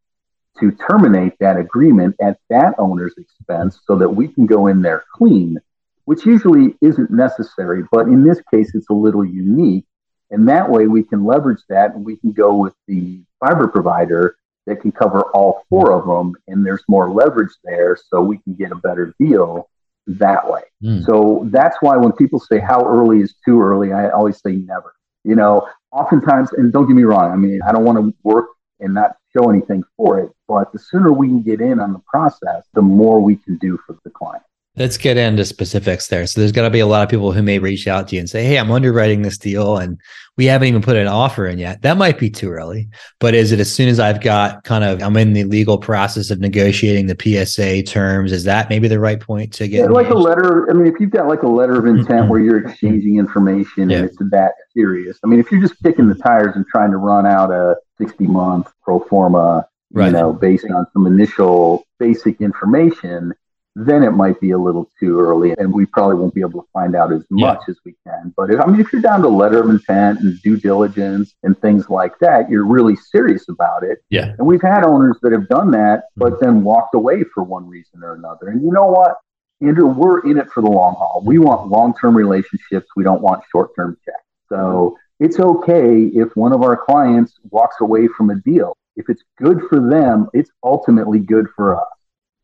to 0.60 0.72
terminate 0.72 1.38
that 1.40 1.56
agreement 1.56 2.16
at 2.20 2.40
that 2.50 2.74
owner's 2.80 3.14
expense 3.16 3.80
so 3.86 3.96
that 3.96 4.10
we 4.10 4.28
can 4.28 4.48
go 4.48 4.66
in 4.66 4.82
there 4.82 5.04
clean, 5.14 5.60
which 6.06 6.26
usually 6.26 6.76
isn't 6.82 7.12
necessary. 7.12 7.84
But 7.92 8.08
in 8.08 8.24
this 8.24 8.42
case, 8.52 8.74
it's 8.74 8.90
a 8.90 8.94
little 8.94 9.24
unique. 9.24 9.86
And 10.32 10.50
that 10.50 10.68
way 10.68 10.88
we 10.88 11.04
can 11.04 11.26
leverage 11.26 11.62
that 11.70 11.94
and 11.94 12.04
we 12.04 12.16
can 12.16 12.32
go 12.32 12.56
with 12.56 12.74
the 12.88 13.22
fiber 13.40 13.68
provider 13.68 14.36
that 14.68 14.82
can 14.82 14.92
cover 14.92 15.24
all 15.34 15.64
four 15.70 15.92
of 15.92 16.06
them, 16.06 16.34
and 16.48 16.66
there's 16.66 16.84
more 16.88 17.12
leverage 17.12 17.54
there, 17.64 17.98
so 18.10 18.22
we 18.22 18.38
can 18.40 18.54
get 18.54 18.72
a 18.72 18.76
better 18.76 19.14
deal 19.20 19.70
that 20.08 20.50
way. 20.50 20.62
Mm. 20.84 21.04
So 21.06 21.48
that's 21.52 21.78
why 21.82 21.98
when 21.98 22.12
people 22.12 22.40
say 22.40 22.60
how 22.60 22.86
early 22.86 23.22
is 23.22 23.36
too 23.46 23.62
early, 23.62 23.94
I 23.94 24.10
always 24.10 24.40
say 24.40 24.54
never. 24.54 24.94
You 25.24 25.36
know, 25.36 25.68
oftentimes, 25.92 26.52
and 26.54 26.74
don't 26.74 26.88
get 26.88 26.96
me 26.96 27.04
wrong, 27.04 27.32
I 27.32 27.36
mean, 27.36 27.62
I 27.68 27.72
don't 27.72 27.84
want 27.84 28.00
to 28.00 28.14
work 28.24 28.48
and 28.80 28.94
not 28.94 29.16
show 29.36 29.50
anything 29.50 29.84
for 29.96 30.20
it, 30.20 30.32
but 30.48 30.72
the 30.74 30.80
sooner 30.80 31.12
we 31.14 31.28
can 31.28 31.44
get 31.44 31.62
in 31.62 31.80
on 31.80 31.94
the 31.94 32.02
process, 32.08 32.66
the 32.74 32.82
more 32.82 33.22
we 33.22 33.36
can 33.36 33.58
do 33.58 33.80
for 33.86 33.98
the 34.04 34.10
client. 34.10 34.44
Let's 34.78 34.98
get 34.98 35.18
into 35.18 35.44
specifics 35.44 36.08
there. 36.08 36.26
So 36.26 36.40
there's 36.40 36.54
got 36.54 36.62
to 36.62 36.70
be 36.70 36.80
a 36.80 36.88
lot 36.88 37.04
of 37.04 37.10
people 37.10 37.34
who 37.34 37.44
may 37.44 37.60
reach 37.60 37.90
out 37.90 38.08
to 38.08 38.16
you 38.16 38.22
and 38.22 38.30
say, 38.30 38.46
"Hey, 38.46 38.58
I'm 38.58 38.72
underwriting 38.72 39.22
this 39.22 39.38
deal, 39.38 39.78
and 39.78 40.00
we 40.38 40.46
haven't 40.46 40.70
even 40.70 40.82
put 40.82 40.96
an 40.96 41.08
offer 41.08 41.46
in 41.46 41.60
yet." 41.60 41.82
That 41.82 41.98
might 41.98 42.18
be 42.18 42.30
too 42.30 42.50
early. 42.50 42.88
But 43.20 43.34
is 43.34 43.52
it 43.52 43.60
as 43.60 43.70
soon 43.70 43.90
as 43.90 44.00
I've 44.00 44.22
got 44.22 44.64
kind 44.64 44.86
of 44.86 45.04
I'm 45.04 45.18
in 45.18 45.34
the 45.34 45.44
legal 45.44 45.78
process 45.78 46.32
of 46.32 46.40
negotiating 46.40 47.08
the 47.08 47.18
PSA 47.20 47.84
terms? 47.84 48.32
Is 48.32 48.46
that 48.46 48.70
maybe 48.70 48.88
the 48.88 49.00
right 49.00 49.20
point 49.20 49.52
to 49.56 49.68
get? 49.68 49.82
Yeah, 49.82 49.86
like 49.88 50.10
a 50.10 50.14
letter. 50.14 50.70
I 50.70 50.74
mean, 50.74 50.88
if 50.88 51.02
you've 51.02 51.12
got 51.12 51.28
like 51.28 51.44
a 51.44 51.50
letter 51.50 51.78
of 51.78 51.86
intent 51.86 52.08
mm-hmm. 52.08 52.30
where 52.30 52.40
you're 52.40 52.66
exchanging 52.66 53.18
information 53.18 53.90
yeah. 53.90 53.98
and 53.98 54.06
it's 54.06 54.18
that 54.32 54.54
serious. 54.74 55.20
I 55.22 55.28
mean, 55.28 55.42
if 55.42 55.52
you're 55.52 55.62
just 55.62 55.84
kicking 55.84 56.08
the 56.08 56.16
tires 56.16 56.56
and 56.56 56.66
trying 56.68 56.92
to 56.92 56.98
run 56.98 57.26
out 57.26 57.52
a 57.52 57.76
60 57.98 58.26
month 58.28 58.72
pro 58.84 59.00
forma, 59.02 59.68
right. 59.92 60.06
you 60.06 60.12
know, 60.14 60.32
based 60.32 60.66
on 60.74 60.88
some 60.94 61.08
initial 61.08 61.86
basic 62.00 62.40
information 62.40 63.34
then 63.76 64.04
it 64.04 64.12
might 64.12 64.40
be 64.42 64.52
a 64.52 64.58
little 64.58 64.90
too 65.00 65.20
early 65.20 65.54
and 65.58 65.74
we 65.74 65.86
probably 65.86 66.16
won't 66.16 66.34
be 66.34 66.42
able 66.42 66.62
to 66.62 66.68
find 66.74 66.96
out 66.96 67.14
as 67.14 67.24
much 67.30 67.60
yeah. 67.68 67.72
as 67.72 67.78
we 67.86 67.96
can. 68.06 68.34
But 68.36 68.52
if, 68.52 68.60
I 68.60 68.66
mean, 68.66 68.82
if 68.82 68.92
you're 68.92 69.02
down 69.02 69.22
to 69.22 69.30
letter 69.30 69.62
of 69.62 69.70
intent 69.70 70.20
and 70.20 70.42
due 70.42 70.58
diligence 70.58 71.34
and 71.44 71.58
things 71.62 71.90
like 71.90 72.20
that, 72.20 72.50
you're 72.50 72.66
really 72.66 72.98
serious 72.98 73.48
about 73.48 73.84
it. 73.84 74.00
Yeah. 74.10 74.34
And 74.38 74.46
we've 74.46 74.62
had 74.62 74.84
owners 74.84 75.18
that 75.22 75.32
have 75.32 75.48
done 75.48 75.72
that, 75.72 76.06
but 76.18 76.34
mm-hmm. 76.34 76.46
then 76.46 76.64
walked 76.64 76.96
away 76.96 77.24
for 77.34 77.44
one 77.44 77.68
reason 77.68 78.04
or 78.04 78.14
another. 78.14 78.50
And 78.50 78.62
you 78.62 78.72
know 78.72 78.88
what? 78.88 79.16
Andrew, 79.62 79.86
we're 79.86 80.20
in 80.30 80.38
it 80.38 80.50
for 80.50 80.62
the 80.62 80.70
long 80.70 80.96
haul. 80.96 81.22
We 81.26 81.40
want 81.40 81.70
long 81.70 81.94
term 82.00 82.18
relationships. 82.18 82.88
We 82.96 83.04
don't 83.04 83.22
want 83.22 83.44
short 83.52 83.76
term 83.76 83.98
checks. 84.04 84.18
So 84.50 84.98
it's 85.20 85.40
okay 85.40 86.08
if 86.08 86.36
one 86.36 86.52
of 86.52 86.64
our 86.64 86.76
clients 86.76 87.36
walks 87.52 87.76
away 87.80 88.08
from 88.08 88.32
a 88.32 88.36
deal. 88.36 88.76
If 88.98 89.08
it's 89.08 89.24
good 89.38 89.62
for 89.70 89.80
them, 89.80 90.28
it's 90.34 90.50
ultimately 90.64 91.20
good 91.20 91.48
for 91.56 91.80
us 91.80 91.88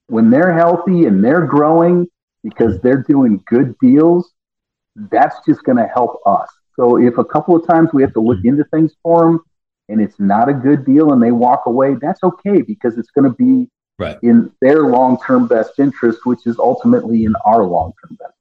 when 0.08 0.30
they're 0.30 0.54
healthy 0.54 1.06
and 1.06 1.24
they're 1.24 1.46
growing 1.46 2.08
because 2.44 2.74
mm-hmm. 2.74 2.88
they're 2.88 3.04
doing 3.04 3.44
good 3.48 3.78
deals, 3.80 4.32
that's 4.96 5.36
just 5.46 5.64
going 5.64 5.78
to 5.78 5.88
help 5.88 6.22
us. 6.26 6.50
So 6.76 6.98
if 6.98 7.18
a 7.18 7.26
couple 7.26 7.56
of 7.56 7.68
times 7.68 7.90
we 7.94 8.02
have 8.02 8.14
to 8.14 8.20
look 8.20 8.40
mm-hmm. 8.40 8.50
into 8.50 8.64
things 8.66 8.94
for 9.04 9.26
them 9.26 9.42
and 9.90 10.02
it's 10.02 10.20
not 10.20 10.50
a 10.50 10.54
good 10.54 10.86
deal 10.86 11.14
and 11.14 11.22
they 11.22 11.32
walk 11.32 11.66
away, 11.66 11.96
that's 12.02 12.24
okay 12.24 12.62
because 12.62 12.98
it's 12.98 13.12
going 13.12 13.30
to 13.30 13.36
be 13.36 13.70
right. 14.00 14.18
in 14.24 14.52
their 14.62 14.84
long 14.84 15.20
term 15.26 15.48
best 15.48 15.80
interest, 15.80 16.26
which 16.26 16.46
is 16.46 16.58
ultimately 16.60 17.26
in 17.26 17.36
our 17.46 17.64
long 17.64 17.94
term 18.02 18.18
best 18.20 18.34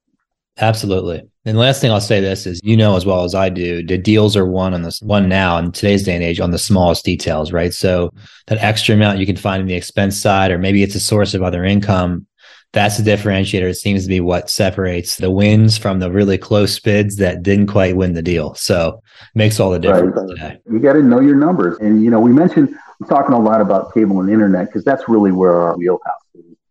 Absolutely. 0.59 1.19
And 1.45 1.55
the 1.55 1.61
last 1.61 1.81
thing 1.81 1.91
I'll 1.91 2.01
say 2.01 2.19
this 2.19 2.45
is, 2.45 2.59
you 2.63 2.75
know, 2.75 2.95
as 2.95 3.05
well 3.05 3.23
as 3.23 3.35
I 3.35 3.49
do, 3.49 3.85
the 3.85 3.97
deals 3.97 4.35
are 4.35 4.45
won 4.45 4.73
on 4.73 4.81
this 4.81 5.01
one 5.01 5.29
now 5.29 5.57
in 5.57 5.71
today's 5.71 6.03
day 6.03 6.15
and 6.15 6.23
age 6.23 6.39
on 6.39 6.51
the 6.51 6.57
smallest 6.57 7.05
details, 7.05 7.51
right? 7.51 7.73
So 7.73 8.11
that 8.47 8.57
extra 8.57 8.95
amount 8.95 9.19
you 9.19 9.25
can 9.25 9.37
find 9.37 9.61
in 9.61 9.67
the 9.67 9.75
expense 9.75 10.19
side, 10.19 10.51
or 10.51 10.57
maybe 10.57 10.83
it's 10.83 10.95
a 10.95 10.99
source 10.99 11.33
of 11.33 11.43
other 11.43 11.63
income. 11.63 12.25
That's 12.73 12.97
the 12.97 13.09
differentiator. 13.09 13.69
It 13.69 13.75
seems 13.75 14.03
to 14.03 14.09
be 14.09 14.19
what 14.19 14.49
separates 14.49 15.17
the 15.17 15.31
wins 15.31 15.77
from 15.77 15.99
the 15.99 16.11
really 16.11 16.37
close 16.37 16.77
bids 16.79 17.15
that 17.15 17.43
didn't 17.43 17.67
quite 17.67 17.95
win 17.95 18.13
the 18.13 18.21
deal. 18.21 18.55
So 18.55 19.01
makes 19.35 19.59
all 19.59 19.71
the 19.71 19.79
difference 19.79 20.17
right. 20.17 20.27
today. 20.27 20.59
You 20.69 20.79
got 20.79 20.93
to 20.93 21.03
know 21.03 21.21
your 21.21 21.37
numbers. 21.37 21.77
And, 21.79 22.03
you 22.03 22.11
know, 22.11 22.19
we 22.19 22.33
mentioned, 22.33 22.75
we're 22.99 23.07
talking 23.07 23.33
a 23.33 23.39
lot 23.39 23.61
about 23.61 23.93
cable 23.93 24.19
and 24.19 24.29
internet 24.29 24.65
because 24.67 24.83
that's 24.83 25.07
really 25.07 25.31
where 25.31 25.53
our 25.53 25.77
wheelhouse 25.77 26.21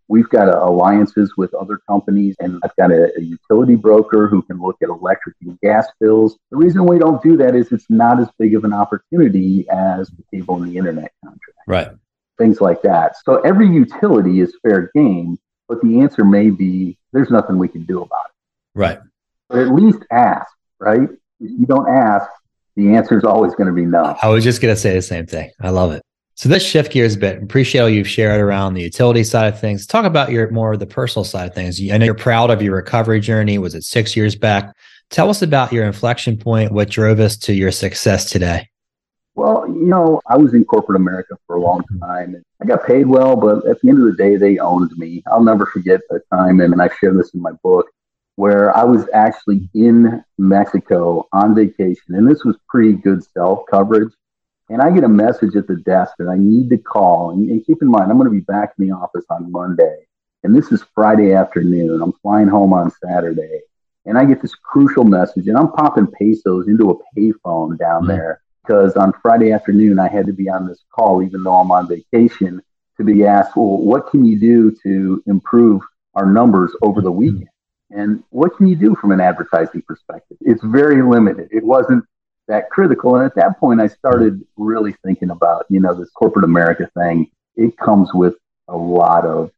We've 0.09 0.29
got 0.29 0.49
uh, 0.49 0.59
alliances 0.63 1.37
with 1.37 1.53
other 1.55 1.81
companies, 1.89 2.37
and 2.39 2.61
I've 2.63 2.77
got 2.77 2.93
a, 2.93 3.13
a, 3.19 3.21
utility 3.21 3.75
broker 3.75 4.29
who 4.29 4.43
can 4.43 4.61
look 4.61 4.77
at 4.83 4.89
electric 4.89 5.35
and 5.43 5.59
gas 5.61 5.87
bills. 5.99 6.39
The 6.51 6.57
reason 6.57 6.87
we 6.87 6.99
don't 6.99 7.21
do 7.23 7.37
that 7.39 7.57
is 7.57 7.73
it's 7.73 7.87
not 7.89 8.21
as 8.21 8.29
big 8.39 8.55
of 8.55 8.65
an 8.65 8.73
opportunity 8.73 9.69
as 9.69 10.09
the 10.11 10.23
cable 10.33 10.63
and 10.63 10.71
the 10.71 10.79
internet 10.79 11.13
contract. 11.25 11.59
Right. 11.67 11.89
Things 12.39 12.61
like 12.61 12.83
that. 12.83 13.17
So 13.25 13.41
every 13.41 13.69
utility 13.69 14.41
is 14.41 14.55
fair 14.63 14.91
game, 14.95 15.39
but 15.69 15.81
the 15.83 16.01
answer 16.01 16.25
may 16.25 16.51
be 16.51 16.97
there's 17.13 17.31
nothing 17.31 17.59
we 17.59 17.69
can 17.69 17.85
do 17.85 18.03
about 18.03 18.27
it. 18.27 18.79
Right. 18.79 19.01
But 19.49 19.59
at 19.59 19.75
least 19.75 19.99
ask, 20.13 20.51
right? 20.79 21.09
If 21.41 21.51
you 21.51 21.67
don't 21.67 21.89
ask, 21.89 22.29
the 22.77 22.95
answer 22.95 23.19
is 23.19 23.25
always 23.25 23.55
going 23.55 23.69
to 23.69 23.73
be 23.73 23.87
no. 23.87 24.17
I 24.23 24.29
was 24.29 24.45
just 24.45 24.61
going 24.61 24.75
to 24.75 24.81
say 24.81 24.95
the 24.95 25.03
same 25.03 25.27
thing. 25.27 25.51
I 25.61 25.71
love 25.71 25.93
it. 25.93 26.03
So 26.37 26.51
let's 26.51 26.67
shift 26.67 26.93
gears 26.93 27.17
a 27.17 27.19
bit. 27.19 27.43
Appreciate 27.43 27.81
all 27.81 27.89
you've 27.89 28.07
shared 28.07 28.43
around 28.43 28.75
the 28.75 28.83
utility 28.83 29.25
side 29.25 29.55
of 29.55 29.59
things. 29.59 29.87
Talk 29.87 30.05
about 30.05 30.31
your 30.31 30.51
more 30.51 30.75
of 30.75 30.81
the 30.81 30.87
personal 30.87 31.25
side 31.25 31.49
of 31.49 31.55
things. 31.55 31.81
I 31.91 31.97
know 31.97 32.05
you're 32.05 32.15
proud 32.15 32.51
of 32.51 32.61
your 32.61 32.77
recovery 32.77 33.21
journey. 33.21 33.57
Was 33.57 33.75
it 33.75 33.85
six 33.85 34.15
years 34.15 34.37
back? 34.37 34.77
Tell 35.09 35.31
us 35.31 35.41
about 35.41 35.73
your 35.73 35.87
inflection 35.87 36.37
point. 36.37 36.73
What 36.73 36.91
drove 36.91 37.21
us 37.21 37.39
to 37.39 37.55
your 37.55 37.73
success 37.73 38.29
today? 38.29 38.69
Well, 39.35 39.67
you 39.67 39.87
know, 39.87 40.21
I 40.27 40.37
was 40.37 40.53
in 40.53 40.67
corporate 40.67 41.01
America 41.01 41.39
for 41.47 41.57
a 41.57 41.61
long 41.61 41.83
time. 42.03 42.43
I 42.61 42.67
got 42.67 42.87
paid 42.87 43.07
well, 43.07 43.35
but 43.35 43.67
at 43.67 43.81
the 43.81 43.89
end 43.89 43.99
of 43.99 44.05
the 44.05 44.23
day, 44.23 44.37
they 44.37 44.59
owned 44.59 44.91
me. 44.99 45.23
I'll 45.29 45.43
never 45.43 45.65
forget 45.65 46.03
a 46.11 46.19
time, 46.35 46.61
and 46.61 46.83
I 46.83 46.91
share 47.01 47.15
this 47.15 47.33
in 47.33 47.41
my 47.41 47.53
book, 47.63 47.87
where 48.35 48.77
I 48.77 48.85
was 48.85 49.07
actually 49.15 49.71
in 49.73 50.23
Mexico 50.37 51.29
on 51.33 51.55
vacation. 51.55 52.15
And 52.15 52.29
this 52.29 52.45
was 52.45 52.57
pretty 52.69 52.93
good 52.93 53.25
cell 53.25 53.65
coverage 53.71 54.13
and 54.69 54.83
I 54.83 54.91
get 54.91 55.05
a 55.05 55.09
message 55.09 55.55
at 55.57 55.67
the 55.67 55.77
desk 55.77 56.15
that 56.19 56.29
I 56.29 56.37
need 56.37 56.71
to 56.71 56.79
call. 56.79 57.31
And, 57.31 57.49
and 57.51 57.65
keep 57.65 57.83
in 57.83 57.89
mind, 57.89 58.11
I'm 58.11 58.19
going 58.19 58.29
to 58.29 58.35
be 58.35 58.41
back 58.41 58.75
in 58.79 58.87
the 58.87 58.95
office 58.95 59.25
on 59.31 59.51
Monday. 59.51 60.07
And 60.43 60.55
this 60.55 60.73
is 60.73 60.85
Friday 60.95 61.33
afternoon. 61.33 62.03
I'm 62.03 62.13
flying 62.23 62.49
home 62.49 62.73
on 62.73 62.93
Saturday. 63.05 63.61
And 64.05 64.17
I 64.17 64.25
get 64.25 64.41
this 64.41 64.55
crucial 64.55 65.05
message, 65.05 65.49
and 65.49 65.57
I'm 65.57 65.73
popping 65.73 66.07
pesos 66.07 66.69
into 66.69 66.91
a 66.91 67.19
payphone 67.19 67.77
down 67.77 68.03
mm-hmm. 68.03 68.09
there 68.09 68.41
because 68.63 68.95
on 68.95 69.13
Friday 69.23 69.53
afternoon, 69.53 69.99
I 69.99 70.09
had 70.09 70.27
to 70.27 70.33
be 70.33 70.49
on 70.49 70.67
this 70.67 70.85
call, 70.95 71.23
even 71.23 71.43
though 71.43 71.57
I'm 71.57 71.71
on 71.71 71.89
vacation, 71.89 72.61
to 72.97 73.05
be 73.05 73.25
asked, 73.25 73.57
well, 73.57 73.79
what 73.79 74.11
can 74.11 74.25
you 74.25 74.39
do 74.39 74.77
to 74.83 75.23
improve 75.27 75.83
our 76.15 76.27
numbers 76.27 76.75
over 76.83 77.01
the 77.01 77.11
weekend? 77.11 77.49
And 77.91 78.25
what 78.31 78.57
can 78.57 78.67
you 78.67 78.75
do 78.75 78.97
from 78.97 79.13
an 79.13 79.21
advertising 79.21 79.83
perspective? 79.83 80.37
It's 80.41 80.63
very 80.65 81.03
limited. 81.03 81.49
It 81.53 81.65
wasn't 81.65 82.05
that 82.49 82.71
critical. 82.71 83.17
And 83.17 83.25
at 83.25 83.35
that 83.37 83.59
point, 83.59 83.81
I 83.81 83.89
started 83.89 84.43
really 84.57 84.95
thinking 85.05 85.31
about, 85.31 85.67
you 85.69 85.81
know, 85.81 85.95
this 85.95 86.11
corporate 86.11 86.45
America 86.45 86.91
thing. 86.97 87.31
It 87.57 87.77
comes 87.77 88.13
with 88.15 88.35
a 88.69 88.77
lot 88.77 89.25
of 89.25 89.51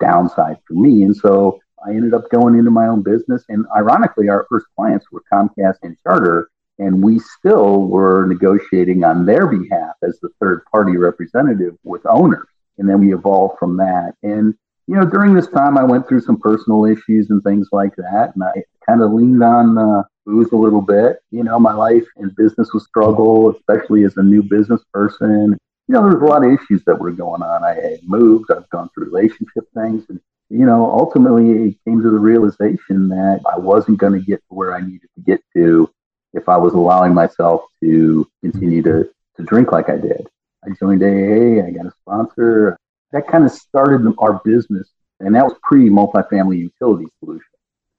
downside 0.00 0.58
for 0.66 0.74
me. 0.74 1.02
And 1.02 1.16
so 1.16 1.60
I 1.84 1.90
ended 1.90 2.14
up 2.14 2.30
going 2.30 2.58
into 2.58 2.70
my 2.70 2.86
own 2.86 3.02
business. 3.02 3.44
And 3.48 3.66
ironically, 3.76 4.28
our 4.28 4.46
first 4.48 4.66
clients 4.76 5.06
were 5.10 5.22
Comcast 5.32 5.78
and 5.82 5.96
Charter. 6.02 6.50
And 6.78 7.02
we 7.02 7.18
still 7.18 7.82
were 7.88 8.26
negotiating 8.26 9.04
on 9.04 9.26
their 9.26 9.46
behalf 9.46 9.96
as 10.02 10.18
the 10.20 10.30
third 10.40 10.64
party 10.72 10.96
representative 10.96 11.76
with 11.84 12.06
owners. 12.06 12.46
And 12.78 12.88
then 12.88 13.00
we 13.00 13.12
evolved 13.12 13.58
from 13.58 13.76
that. 13.76 14.14
And, 14.22 14.54
you 14.86 14.96
know, 14.96 15.04
during 15.04 15.34
this 15.34 15.48
time, 15.48 15.76
I 15.76 15.84
went 15.84 16.08
through 16.08 16.22
some 16.22 16.38
personal 16.38 16.86
issues 16.86 17.28
and 17.28 17.42
things 17.42 17.68
like 17.70 17.94
that. 17.96 18.32
And 18.34 18.42
I 18.42 18.64
kind 18.90 19.02
of 19.02 19.12
leaned 19.12 19.42
on 19.42 19.78
uh, 19.78 20.02
booze 20.26 20.50
a 20.52 20.56
little 20.56 20.82
bit. 20.82 21.18
You 21.30 21.44
know, 21.44 21.58
my 21.58 21.72
life 21.72 22.06
and 22.16 22.34
business 22.34 22.72
was 22.74 22.84
struggle, 22.84 23.50
especially 23.50 24.04
as 24.04 24.16
a 24.16 24.22
new 24.22 24.42
business 24.42 24.82
person. 24.92 25.56
You 25.86 25.94
know, 25.94 26.08
there's 26.08 26.22
a 26.22 26.26
lot 26.26 26.44
of 26.44 26.52
issues 26.52 26.82
that 26.86 26.98
were 26.98 27.12
going 27.12 27.42
on. 27.42 27.64
I 27.64 27.74
had 27.74 28.00
moved, 28.02 28.50
I've 28.50 28.68
gone 28.70 28.90
through 28.92 29.06
relationship 29.06 29.64
things. 29.74 30.04
And, 30.08 30.20
you 30.48 30.66
know, 30.66 30.90
ultimately 30.90 31.68
it 31.68 31.76
came 31.84 32.02
to 32.02 32.10
the 32.10 32.18
realization 32.18 33.08
that 33.10 33.40
I 33.50 33.58
wasn't 33.58 33.98
going 33.98 34.14
to 34.14 34.26
get 34.26 34.38
to 34.48 34.54
where 34.54 34.74
I 34.74 34.80
needed 34.80 35.08
to 35.16 35.22
get 35.22 35.40
to 35.54 35.88
if 36.32 36.48
I 36.48 36.56
was 36.56 36.74
allowing 36.74 37.14
myself 37.14 37.62
to 37.82 38.28
continue 38.42 38.82
to, 38.82 39.08
to 39.36 39.42
drink 39.44 39.72
like 39.72 39.88
I 39.88 39.96
did. 39.96 40.28
I 40.64 40.70
joined 40.78 41.02
AA, 41.02 41.64
I 41.64 41.70
got 41.70 41.86
a 41.86 41.92
sponsor. 42.02 42.76
That 43.12 43.26
kind 43.26 43.44
of 43.44 43.50
started 43.50 44.12
our 44.18 44.40
business, 44.44 44.88
and 45.18 45.34
that 45.34 45.44
was 45.44 45.54
pre 45.62 45.88
multifamily 45.88 46.58
utility 46.58 47.06
solution. 47.18 47.50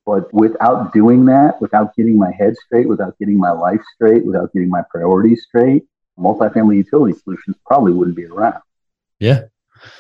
But 0.06 0.34
without 0.34 0.94
doing 0.94 1.26
that, 1.26 1.62
without 1.62 1.96
getting 1.96 2.18
my 2.18 2.32
head 2.32 2.56
straight, 2.66 2.90
without 2.90 3.18
getting 3.20 3.38
my 3.38 3.52
life 3.52 3.82
straight, 3.96 4.26
without 4.26 4.52
getting 4.54 4.70
my 4.70 4.82
priorities 4.90 5.46
straight, 5.48 5.84
multifamily 6.18 6.78
utility 6.78 7.18
solutions 7.20 7.56
probably 7.66 7.94
wouldn't 7.94 8.18
be 8.18 8.26
around. 8.26 8.62
Yeah. 9.20 9.44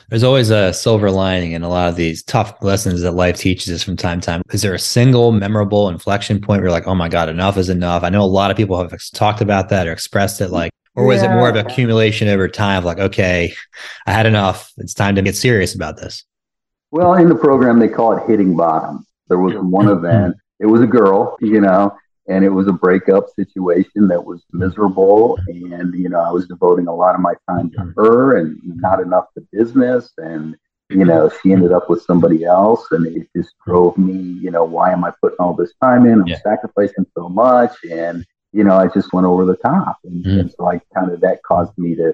There's 0.09 0.23
always 0.23 0.49
a 0.49 0.73
silver 0.73 1.09
lining 1.09 1.53
in 1.53 1.63
a 1.63 1.69
lot 1.69 1.89
of 1.89 1.95
these 1.95 2.23
tough 2.23 2.61
lessons 2.61 3.01
that 3.01 3.13
life 3.13 3.37
teaches 3.37 3.73
us 3.73 3.81
from 3.81 3.95
time 3.95 4.19
to 4.19 4.25
time. 4.25 4.41
Is 4.51 4.61
there 4.61 4.73
a 4.73 4.79
single 4.79 5.31
memorable 5.31 5.89
inflection 5.89 6.39
point 6.39 6.59
where 6.59 6.65
you're 6.65 6.71
like, 6.71 6.87
oh 6.87 6.95
my 6.95 7.09
God, 7.09 7.29
enough 7.29 7.57
is 7.57 7.69
enough? 7.69 8.03
I 8.03 8.09
know 8.09 8.21
a 8.21 8.25
lot 8.25 8.51
of 8.51 8.57
people 8.57 8.77
have 8.77 8.93
talked 9.13 9.41
about 9.41 9.69
that 9.69 9.87
or 9.87 9.91
expressed 9.91 10.41
it 10.41 10.49
like, 10.49 10.71
or 10.95 11.05
was 11.05 11.23
yeah. 11.23 11.31
it 11.31 11.35
more 11.35 11.49
of 11.49 11.55
accumulation 11.55 12.27
over 12.27 12.47
time 12.47 12.79
of 12.79 12.85
like, 12.85 12.99
okay, 12.99 13.53
I 14.05 14.11
had 14.11 14.25
enough. 14.25 14.71
It's 14.77 14.93
time 14.93 15.15
to 15.15 15.21
get 15.21 15.35
serious 15.35 15.73
about 15.73 15.97
this? 15.97 16.25
Well, 16.91 17.13
in 17.13 17.29
the 17.29 17.35
program, 17.35 17.79
they 17.79 17.87
call 17.87 18.17
it 18.17 18.29
hitting 18.29 18.55
bottom. 18.55 19.05
There 19.31 19.39
was 19.39 19.55
one 19.55 19.87
event. 19.87 20.35
It 20.59 20.65
was 20.65 20.81
a 20.81 20.85
girl, 20.85 21.37
you 21.39 21.61
know, 21.61 21.95
and 22.27 22.43
it 22.43 22.49
was 22.49 22.67
a 22.67 22.73
breakup 22.73 23.29
situation 23.33 24.09
that 24.09 24.25
was 24.25 24.43
miserable. 24.51 25.39
And, 25.47 25.93
you 25.95 26.09
know, 26.09 26.19
I 26.19 26.31
was 26.31 26.49
devoting 26.49 26.87
a 26.87 26.93
lot 26.93 27.15
of 27.15 27.21
my 27.21 27.35
time 27.49 27.71
to 27.71 27.93
her 27.95 28.35
and 28.35 28.59
not 28.61 28.99
enough 28.99 29.27
to 29.35 29.47
business. 29.53 30.11
And, 30.17 30.57
you 30.89 31.05
know, 31.05 31.31
she 31.41 31.53
ended 31.53 31.71
up 31.71 31.89
with 31.89 32.01
somebody 32.01 32.43
else. 32.43 32.85
And 32.91 33.07
it 33.07 33.29
just 33.33 33.53
drove 33.65 33.97
me, 33.97 34.17
you 34.43 34.51
know, 34.51 34.65
why 34.65 34.91
am 34.91 35.05
I 35.05 35.13
putting 35.21 35.37
all 35.39 35.53
this 35.53 35.73
time 35.81 36.05
in? 36.05 36.19
I'm 36.19 36.27
yeah. 36.27 36.41
sacrificing 36.43 37.05
so 37.17 37.29
much. 37.29 37.71
And, 37.89 38.25
you 38.51 38.65
know, 38.65 38.75
I 38.75 38.87
just 38.87 39.13
went 39.13 39.27
over 39.27 39.45
the 39.45 39.55
top. 39.55 39.99
And, 40.03 40.25
mm. 40.25 40.41
and 40.41 40.51
so 40.51 40.67
I 40.67 40.81
kind 40.93 41.09
of, 41.09 41.21
that 41.21 41.41
caused 41.43 41.77
me 41.77 41.95
to 41.95 42.13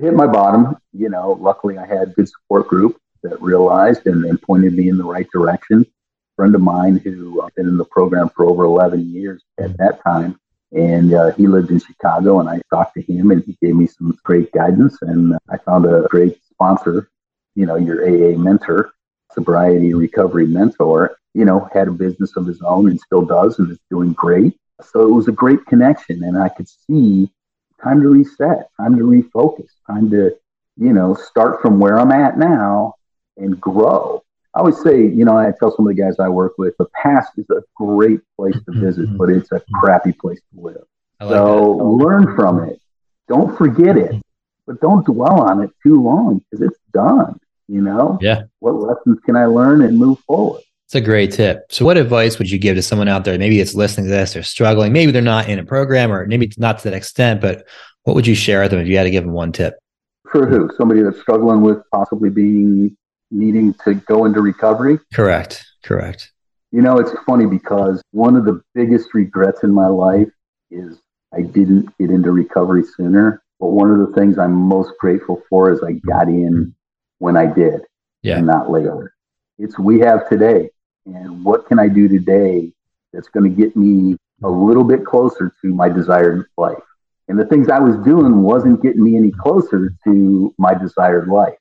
hit 0.00 0.14
my 0.14 0.26
bottom. 0.26 0.76
You 0.92 1.10
know, 1.10 1.38
luckily 1.40 1.78
I 1.78 1.86
had 1.86 2.16
good 2.16 2.28
support 2.28 2.66
group 2.66 2.98
that 3.22 3.40
realized 3.40 4.08
and, 4.08 4.24
and 4.24 4.42
pointed 4.42 4.74
me 4.74 4.88
in 4.88 4.98
the 4.98 5.04
right 5.04 5.30
direction 5.32 5.86
friend 6.36 6.54
of 6.54 6.60
mine 6.60 6.98
who 6.98 7.40
had 7.40 7.54
been 7.54 7.66
in 7.66 7.78
the 7.78 7.84
program 7.84 8.28
for 8.28 8.44
over 8.44 8.64
11 8.64 9.12
years 9.12 9.42
at 9.58 9.76
that 9.78 10.02
time. 10.02 10.38
And 10.72 11.14
uh, 11.14 11.32
he 11.32 11.46
lived 11.46 11.70
in 11.70 11.80
Chicago, 11.80 12.40
and 12.40 12.48
I 12.48 12.60
talked 12.70 12.94
to 12.94 13.02
him, 13.02 13.30
and 13.30 13.42
he 13.44 13.56
gave 13.62 13.74
me 13.74 13.86
some 13.86 14.18
great 14.22 14.52
guidance. 14.52 14.98
And 15.00 15.36
I 15.48 15.56
found 15.58 15.86
a 15.86 16.06
great 16.10 16.38
sponsor, 16.50 17.08
you 17.54 17.66
know, 17.66 17.76
your 17.76 18.04
AA 18.04 18.36
mentor, 18.36 18.92
sobriety 19.32 19.94
recovery 19.94 20.46
mentor, 20.46 21.16
you 21.34 21.44
know, 21.44 21.68
had 21.72 21.88
a 21.88 21.92
business 21.92 22.36
of 22.36 22.46
his 22.46 22.60
own 22.62 22.90
and 22.90 23.00
still 23.00 23.24
does, 23.24 23.58
and 23.58 23.70
is 23.70 23.78
doing 23.90 24.12
great. 24.12 24.58
So 24.82 25.08
it 25.08 25.12
was 25.12 25.28
a 25.28 25.32
great 25.32 25.64
connection, 25.66 26.22
and 26.24 26.36
I 26.36 26.48
could 26.48 26.68
see 26.68 27.30
time 27.82 28.02
to 28.02 28.08
reset, 28.08 28.68
time 28.76 28.96
to 28.96 29.04
refocus, 29.04 29.68
time 29.86 30.10
to, 30.10 30.36
you 30.76 30.92
know, 30.92 31.14
start 31.14 31.62
from 31.62 31.78
where 31.78 31.98
I'm 31.98 32.12
at 32.12 32.38
now 32.38 32.94
and 33.36 33.60
grow 33.60 34.22
I 34.56 34.60
always 34.60 34.80
say, 34.80 35.02
you 35.02 35.26
know, 35.26 35.36
I 35.36 35.52
tell 35.60 35.76
some 35.76 35.86
of 35.86 35.94
the 35.94 36.02
guys 36.02 36.18
I 36.18 36.30
work 36.30 36.54
with, 36.56 36.74
the 36.78 36.86
past 37.02 37.32
is 37.36 37.44
a 37.50 37.62
great 37.74 38.20
place 38.38 38.54
to 38.54 38.80
visit, 38.80 39.06
mm-hmm. 39.06 39.18
but 39.18 39.28
it's 39.28 39.52
a 39.52 39.60
crappy 39.74 40.12
place 40.12 40.40
to 40.54 40.60
live. 40.60 40.84
Like 41.20 41.28
so 41.28 41.76
that. 41.76 41.84
learn 41.84 42.34
from 42.34 42.64
it. 42.64 42.80
Don't 43.28 43.54
forget 43.58 43.98
it, 43.98 44.14
but 44.66 44.80
don't 44.80 45.04
dwell 45.04 45.42
on 45.42 45.62
it 45.62 45.70
too 45.82 46.02
long 46.02 46.42
because 46.50 46.68
it's 46.68 46.80
done. 46.94 47.38
You 47.68 47.82
know? 47.82 48.18
Yeah. 48.22 48.44
What 48.60 48.76
lessons 48.76 49.18
can 49.26 49.36
I 49.36 49.44
learn 49.44 49.82
and 49.82 49.98
move 49.98 50.20
forward? 50.20 50.62
It's 50.86 50.94
a 50.94 51.02
great 51.02 51.32
tip. 51.32 51.66
So, 51.70 51.84
what 51.84 51.98
advice 51.98 52.38
would 52.38 52.50
you 52.50 52.58
give 52.58 52.76
to 52.76 52.82
someone 52.82 53.08
out 53.08 53.24
there? 53.24 53.36
Maybe 53.36 53.60
it's 53.60 53.74
listening 53.74 54.06
to 54.06 54.12
this, 54.12 54.32
they're 54.32 54.42
struggling. 54.42 54.90
Maybe 54.90 55.12
they're 55.12 55.20
not 55.20 55.50
in 55.50 55.58
a 55.58 55.64
program, 55.64 56.10
or 56.10 56.24
maybe 56.26 56.50
not 56.56 56.78
to 56.78 56.84
that 56.84 56.96
extent. 56.96 57.42
But 57.42 57.66
what 58.04 58.14
would 58.14 58.26
you 58.26 58.34
share 58.34 58.62
with 58.62 58.70
them 58.70 58.80
if 58.80 58.86
you 58.86 58.96
had 58.96 59.04
to 59.04 59.10
give 59.10 59.24
them 59.24 59.34
one 59.34 59.52
tip? 59.52 59.74
For 60.30 60.46
who? 60.46 60.70
Somebody 60.78 61.02
that's 61.02 61.20
struggling 61.20 61.60
with 61.60 61.78
possibly 61.92 62.30
being 62.30 62.96
needing 63.30 63.74
to 63.84 63.94
go 63.94 64.24
into 64.24 64.40
recovery. 64.40 64.98
Correct. 65.14 65.64
Correct. 65.82 66.32
You 66.72 66.82
know, 66.82 66.98
it's 66.98 67.12
funny 67.26 67.46
because 67.46 68.02
one 68.10 68.36
of 68.36 68.44
the 68.44 68.60
biggest 68.74 69.14
regrets 69.14 69.62
in 69.62 69.72
my 69.72 69.86
life 69.86 70.28
is 70.70 70.98
I 71.32 71.42
didn't 71.42 71.96
get 71.98 72.10
into 72.10 72.32
recovery 72.32 72.84
sooner. 72.96 73.42
But 73.58 73.68
one 73.68 73.90
of 73.90 73.98
the 73.98 74.14
things 74.14 74.38
I'm 74.38 74.52
most 74.52 74.92
grateful 74.98 75.42
for 75.48 75.72
is 75.72 75.82
I 75.82 75.92
got 75.92 76.28
in 76.28 76.74
when 77.18 77.36
I 77.36 77.46
did 77.46 77.80
yeah. 78.22 78.36
and 78.36 78.46
not 78.46 78.70
later. 78.70 79.14
It's 79.58 79.78
we 79.78 80.00
have 80.00 80.28
today. 80.28 80.70
And 81.06 81.44
what 81.44 81.66
can 81.66 81.78
I 81.78 81.88
do 81.88 82.08
today 82.08 82.72
that's 83.12 83.28
going 83.28 83.48
to 83.48 83.56
get 83.56 83.76
me 83.76 84.16
a 84.42 84.48
little 84.48 84.84
bit 84.84 85.04
closer 85.04 85.54
to 85.62 85.74
my 85.74 85.88
desired 85.88 86.46
life? 86.58 86.82
And 87.28 87.38
the 87.38 87.46
things 87.46 87.68
I 87.68 87.78
was 87.78 87.96
doing 88.04 88.42
wasn't 88.42 88.82
getting 88.82 89.02
me 89.02 89.16
any 89.16 89.30
closer 89.30 89.92
to 90.04 90.54
my 90.58 90.74
desired 90.74 91.28
life. 91.28 91.56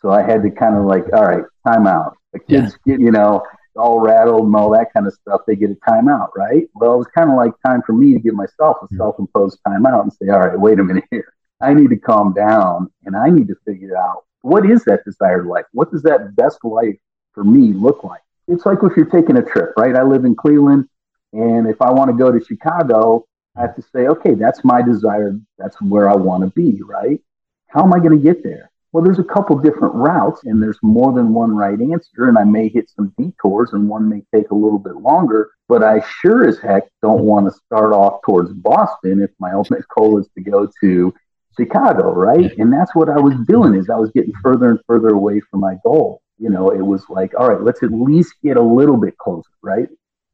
So 0.00 0.10
I 0.10 0.22
had 0.22 0.42
to 0.42 0.50
kind 0.50 0.76
of 0.76 0.84
like, 0.84 1.04
all 1.12 1.24
right, 1.24 1.44
time 1.66 1.86
out. 1.86 2.16
The 2.32 2.38
kids 2.40 2.76
yeah. 2.84 2.94
get, 2.94 3.00
you 3.00 3.10
know, 3.10 3.42
all 3.76 4.00
rattled 4.00 4.46
and 4.46 4.54
all 4.54 4.70
that 4.70 4.92
kind 4.92 5.06
of 5.06 5.14
stuff. 5.14 5.42
They 5.46 5.56
get 5.56 5.70
a 5.70 5.74
timeout, 5.88 6.28
right? 6.36 6.68
Well, 6.74 6.94
it 6.94 6.98
was 6.98 7.06
kind 7.08 7.30
of 7.30 7.36
like 7.36 7.52
time 7.64 7.82
for 7.86 7.92
me 7.92 8.12
to 8.14 8.20
give 8.20 8.34
myself 8.34 8.76
a 8.82 8.86
hmm. 8.86 8.96
self-imposed 8.96 9.58
timeout 9.66 10.02
and 10.02 10.12
say, 10.12 10.28
all 10.28 10.40
right, 10.40 10.58
wait 10.58 10.78
a 10.78 10.84
minute 10.84 11.04
here. 11.10 11.32
I 11.60 11.74
need 11.74 11.90
to 11.90 11.96
calm 11.96 12.32
down 12.32 12.92
and 13.04 13.16
I 13.16 13.30
need 13.30 13.48
to 13.48 13.56
figure 13.66 13.96
out 13.96 14.24
what 14.42 14.68
is 14.68 14.84
that 14.84 15.04
desired 15.04 15.46
life? 15.46 15.64
What 15.72 15.90
does 15.90 16.02
that 16.02 16.36
best 16.36 16.64
life 16.64 16.96
for 17.32 17.44
me 17.44 17.72
look 17.72 18.04
like? 18.04 18.22
It's 18.46 18.64
like 18.64 18.78
if 18.82 18.96
you're 18.96 19.06
taking 19.06 19.36
a 19.36 19.42
trip, 19.42 19.74
right? 19.76 19.94
I 19.94 20.02
live 20.02 20.24
in 20.24 20.34
Cleveland, 20.34 20.88
and 21.32 21.66
if 21.66 21.82
I 21.82 21.90
want 21.90 22.10
to 22.10 22.16
go 22.16 22.32
to 22.32 22.42
Chicago, 22.42 23.26
I 23.56 23.62
have 23.62 23.76
to 23.76 23.82
say, 23.82 24.06
okay, 24.06 24.34
that's 24.34 24.64
my 24.64 24.80
desire. 24.80 25.38
That's 25.58 25.80
where 25.82 26.08
I 26.08 26.14
want 26.14 26.44
to 26.44 26.50
be, 26.50 26.80
right? 26.82 27.20
How 27.66 27.82
am 27.82 27.92
I 27.92 27.98
going 27.98 28.16
to 28.16 28.24
get 28.24 28.42
there? 28.42 28.70
Well, 28.92 29.04
there's 29.04 29.18
a 29.18 29.24
couple 29.24 29.58
different 29.58 29.94
routes, 29.94 30.44
and 30.44 30.62
there's 30.62 30.78
more 30.82 31.12
than 31.12 31.34
one 31.34 31.54
right 31.54 31.78
answer, 31.78 32.28
and 32.28 32.38
I 32.38 32.44
may 32.44 32.68
hit 32.68 32.88
some 32.88 33.12
detours, 33.18 33.70
and 33.72 33.88
one 33.88 34.08
may 34.08 34.22
take 34.34 34.50
a 34.50 34.54
little 34.54 34.78
bit 34.78 34.96
longer. 34.96 35.50
But 35.68 35.84
I 35.84 36.02
sure 36.20 36.48
as 36.48 36.58
heck 36.58 36.84
don't 37.02 37.22
want 37.22 37.46
to 37.46 37.60
start 37.66 37.92
off 37.92 38.22
towards 38.22 38.52
Boston 38.54 39.20
if 39.20 39.30
my 39.38 39.52
ultimate 39.52 39.84
goal 39.94 40.18
is 40.18 40.28
to 40.36 40.42
go 40.42 40.70
to 40.80 41.14
Chicago, 41.58 42.12
right? 42.12 42.56
And 42.58 42.72
that's 42.72 42.94
what 42.94 43.10
I 43.10 43.18
was 43.18 43.34
doing 43.46 43.74
is 43.74 43.90
I 43.90 43.96
was 43.96 44.10
getting 44.12 44.32
further 44.42 44.70
and 44.70 44.80
further 44.86 45.08
away 45.08 45.40
from 45.40 45.60
my 45.60 45.76
goal. 45.84 46.22
You 46.38 46.48
know, 46.48 46.70
it 46.70 46.80
was 46.80 47.04
like, 47.08 47.34
all 47.38 47.48
right, 47.48 47.60
let's 47.60 47.82
at 47.82 47.92
least 47.92 48.34
get 48.42 48.56
a 48.56 48.62
little 48.62 48.96
bit 48.96 49.18
closer, 49.18 49.50
right? 49.60 49.88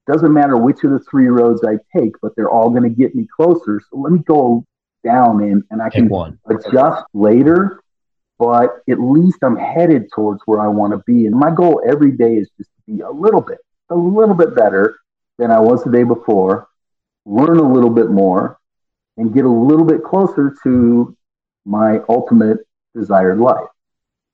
Doesn't 0.06 0.32
matter 0.32 0.56
which 0.56 0.84
of 0.84 0.90
the 0.90 1.00
three 1.10 1.28
roads 1.28 1.64
I 1.64 1.78
take, 1.98 2.12
but 2.20 2.36
they're 2.36 2.50
all 2.50 2.68
going 2.68 2.82
to 2.82 2.90
get 2.90 3.14
me 3.14 3.26
closer. 3.34 3.80
So 3.90 3.98
let 3.98 4.12
me 4.12 4.20
go 4.20 4.64
down 5.02 5.42
and, 5.42 5.62
and 5.70 5.80
I 5.80 5.88
can 5.88 6.08
one. 6.08 6.38
adjust 6.46 7.04
later, 7.14 7.80
but 8.38 8.70
at 8.88 9.00
least 9.00 9.38
I'm 9.42 9.56
headed 9.56 10.10
towards 10.14 10.42
where 10.46 10.60
I 10.60 10.68
want 10.68 10.92
to 10.92 11.02
be. 11.06 11.26
And 11.26 11.34
my 11.34 11.50
goal 11.50 11.82
every 11.86 12.12
day 12.12 12.36
is 12.36 12.50
just 12.56 12.70
to 12.70 12.92
be 12.92 13.00
a 13.00 13.10
little 13.10 13.40
bit, 13.40 13.58
a 13.90 13.94
little 13.94 14.34
bit 14.34 14.54
better 14.54 14.98
than 15.38 15.50
I 15.50 15.60
was 15.60 15.84
the 15.84 15.90
day 15.90 16.04
before, 16.04 16.68
learn 17.24 17.58
a 17.58 17.72
little 17.72 17.90
bit 17.90 18.10
more, 18.10 18.58
and 19.16 19.32
get 19.32 19.44
a 19.44 19.48
little 19.48 19.84
bit 19.84 20.02
closer 20.02 20.54
to 20.64 21.16
my 21.64 22.00
ultimate 22.08 22.58
desired 22.94 23.38
life. 23.38 23.68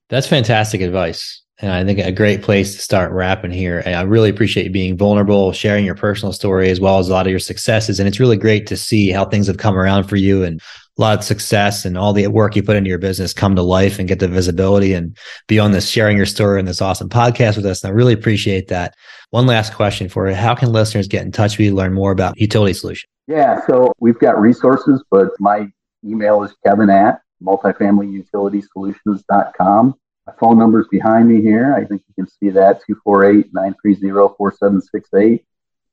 That's 0.09 0.27
fantastic 0.27 0.81
advice. 0.81 1.43
And 1.63 1.73
I 1.73 1.85
think 1.85 1.99
a 1.99 2.13
great 2.13 2.43
place 2.43 2.75
to 2.75 2.81
start 2.81 3.13
wrapping 3.13 3.51
here. 3.51 3.83
And 3.85 3.95
I 3.95 4.03
really 4.03 4.31
appreciate 4.31 4.65
you 4.65 4.71
being 4.71 4.97
vulnerable, 4.97 5.53
sharing 5.53 5.85
your 5.85 5.95
personal 5.95 6.33
story 6.33 6.71
as 6.71 6.81
well 6.81 6.99
as 6.99 7.09
a 7.09 7.13
lot 7.13 7.27
of 7.27 7.31
your 7.31 7.39
successes. 7.39 8.01
And 8.01 8.09
it's 8.09 8.21
really 8.21 8.39
great 8.39 8.67
to 8.69 8.77
see 8.77 9.11
how 9.11 9.27
things 9.27 9.47
have 9.47 9.59
come 9.59 9.77
around 9.77 10.05
for 10.05 10.17
you 10.17 10.43
and 10.43 10.61
a 10.61 11.01
lot 11.01 11.19
of 11.19 11.25
success 11.25 11.85
and 11.85 11.99
all 11.99 12.13
the 12.13 12.27
work 12.29 12.55
you 12.57 12.63
put 12.63 12.77
into 12.77 12.89
your 12.89 12.99
business 12.99 13.33
come 13.33 13.57
to 13.57 13.63
life 13.63 13.99
and 13.99 14.09
get 14.09 14.21
the 14.21 14.29
visibility 14.29 14.95
and 14.95 15.17
be 15.49 15.59
on 15.59 15.73
this 15.73 15.89
sharing 15.89 16.17
your 16.17 16.27
story 16.27 16.59
and 16.59 16.69
this 16.69 16.81
awesome 16.81 17.09
podcast 17.09 17.57
with 17.57 17.67
us. 17.67 17.85
And 17.85 17.91
I 17.91 17.95
really 17.95 18.15
appreciate 18.15 18.69
that. 18.69 18.95
One 19.31 19.47
last 19.47 19.75
question 19.75 20.09
for 20.09 20.29
you. 20.29 20.35
How 20.35 20.55
can 20.55 20.73
listeners 20.73 21.09
get 21.09 21.25
in 21.25 21.33
touch 21.33 21.59
with 21.59 21.67
you, 21.67 21.75
learn 21.75 21.93
more 21.93 22.13
about 22.13 22.41
utility 22.41 22.75
solution? 22.75 23.09
Yeah, 23.29 23.61
so 23.67 23.93
we've 24.01 24.19
got 24.19 24.41
resources, 24.41 25.05
but 25.11 25.29
my 25.39 25.69
email 26.05 26.43
is 26.43 26.55
kevin 26.67 26.91
at 26.91 27.21
multifamilyutilitysolutions.com. 27.43 29.95
Phone 30.39 30.59
number 30.59 30.81
is 30.81 30.89
behind 30.89 31.29
me 31.29 31.41
here. 31.41 31.75
I 31.75 31.85
think 31.85 32.03
you 32.09 32.15
can 32.15 32.29
see 32.29 32.51
that 32.51 32.83
248 32.87 33.53
930 33.53 34.35
4768. 34.37 35.45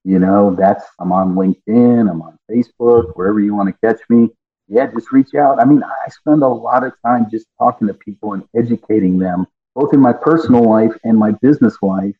You 0.03 0.19
know, 0.19 0.55
that's, 0.55 0.85
I'm 0.99 1.11
on 1.11 1.35
LinkedIn, 1.35 2.09
I'm 2.09 2.21
on 2.21 2.37
Facebook, 2.49 3.11
wherever 3.15 3.39
you 3.39 3.53
want 3.53 3.69
to 3.69 3.87
catch 3.87 4.01
me. 4.09 4.29
Yeah, 4.69 4.87
just 4.87 5.11
reach 5.11 5.35
out. 5.35 5.59
I 5.59 5.65
mean, 5.65 5.83
I 5.83 6.09
spend 6.09 6.43
a 6.43 6.47
lot 6.47 6.85
of 6.85 6.93
time 7.05 7.29
just 7.29 7.47
talking 7.57 7.87
to 7.87 7.93
people 7.93 8.33
and 8.33 8.43
educating 8.55 9.17
them, 9.17 9.47
both 9.75 9.93
in 9.93 9.99
my 9.99 10.13
personal 10.13 10.63
life 10.63 10.93
and 11.03 11.17
my 11.17 11.31
business 11.31 11.77
life. 11.81 12.15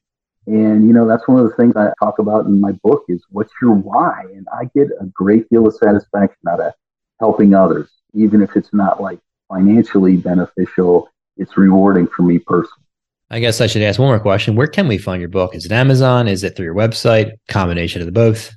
And, 0.48 0.88
you 0.88 0.94
know, 0.94 1.08
that's 1.08 1.28
one 1.28 1.40
of 1.40 1.50
the 1.50 1.56
things 1.56 1.76
I 1.76 1.92
talk 2.00 2.20
about 2.20 2.46
in 2.46 2.60
my 2.60 2.72
book 2.84 3.04
is 3.10 3.24
what's 3.30 3.52
your 3.62 3.74
why? 3.74 4.24
And 4.34 4.48
I 4.54 4.70
get 4.76 4.88
a 5.00 5.06
great 5.06 5.50
deal 5.50 5.68
of 5.68 5.76
satisfaction 5.76 6.40
out 6.50 6.62
of 6.62 6.74
helping 7.20 7.54
others, 7.54 7.90
even 8.14 8.42
if 8.42 8.56
it's 8.56 8.74
not 8.74 9.02
like 9.02 9.20
financially 9.50 10.16
beneficial 10.18 11.10
it's 11.38 11.58
rewarding 11.58 12.08
for 12.08 12.24
me 12.24 12.40
personally. 12.40 12.84
I 13.30 13.40
guess 13.40 13.60
I 13.60 13.68
should 13.68 13.82
ask 13.82 14.00
one 14.00 14.08
more 14.08 14.20
question. 14.20 14.56
Where 14.56 14.68
can 14.68 14.88
we 14.88 14.98
find 14.98 15.20
your 15.20 15.30
book? 15.30 15.54
Is 15.54 15.66
it 15.66 15.72
Amazon? 15.72 16.28
Is 16.28 16.44
it 16.44 16.56
through 16.56 16.66
your 16.66 16.76
website? 16.76 17.34
Combination 17.50 18.02
of 18.02 18.06
the 18.06 18.12
both? 18.12 18.56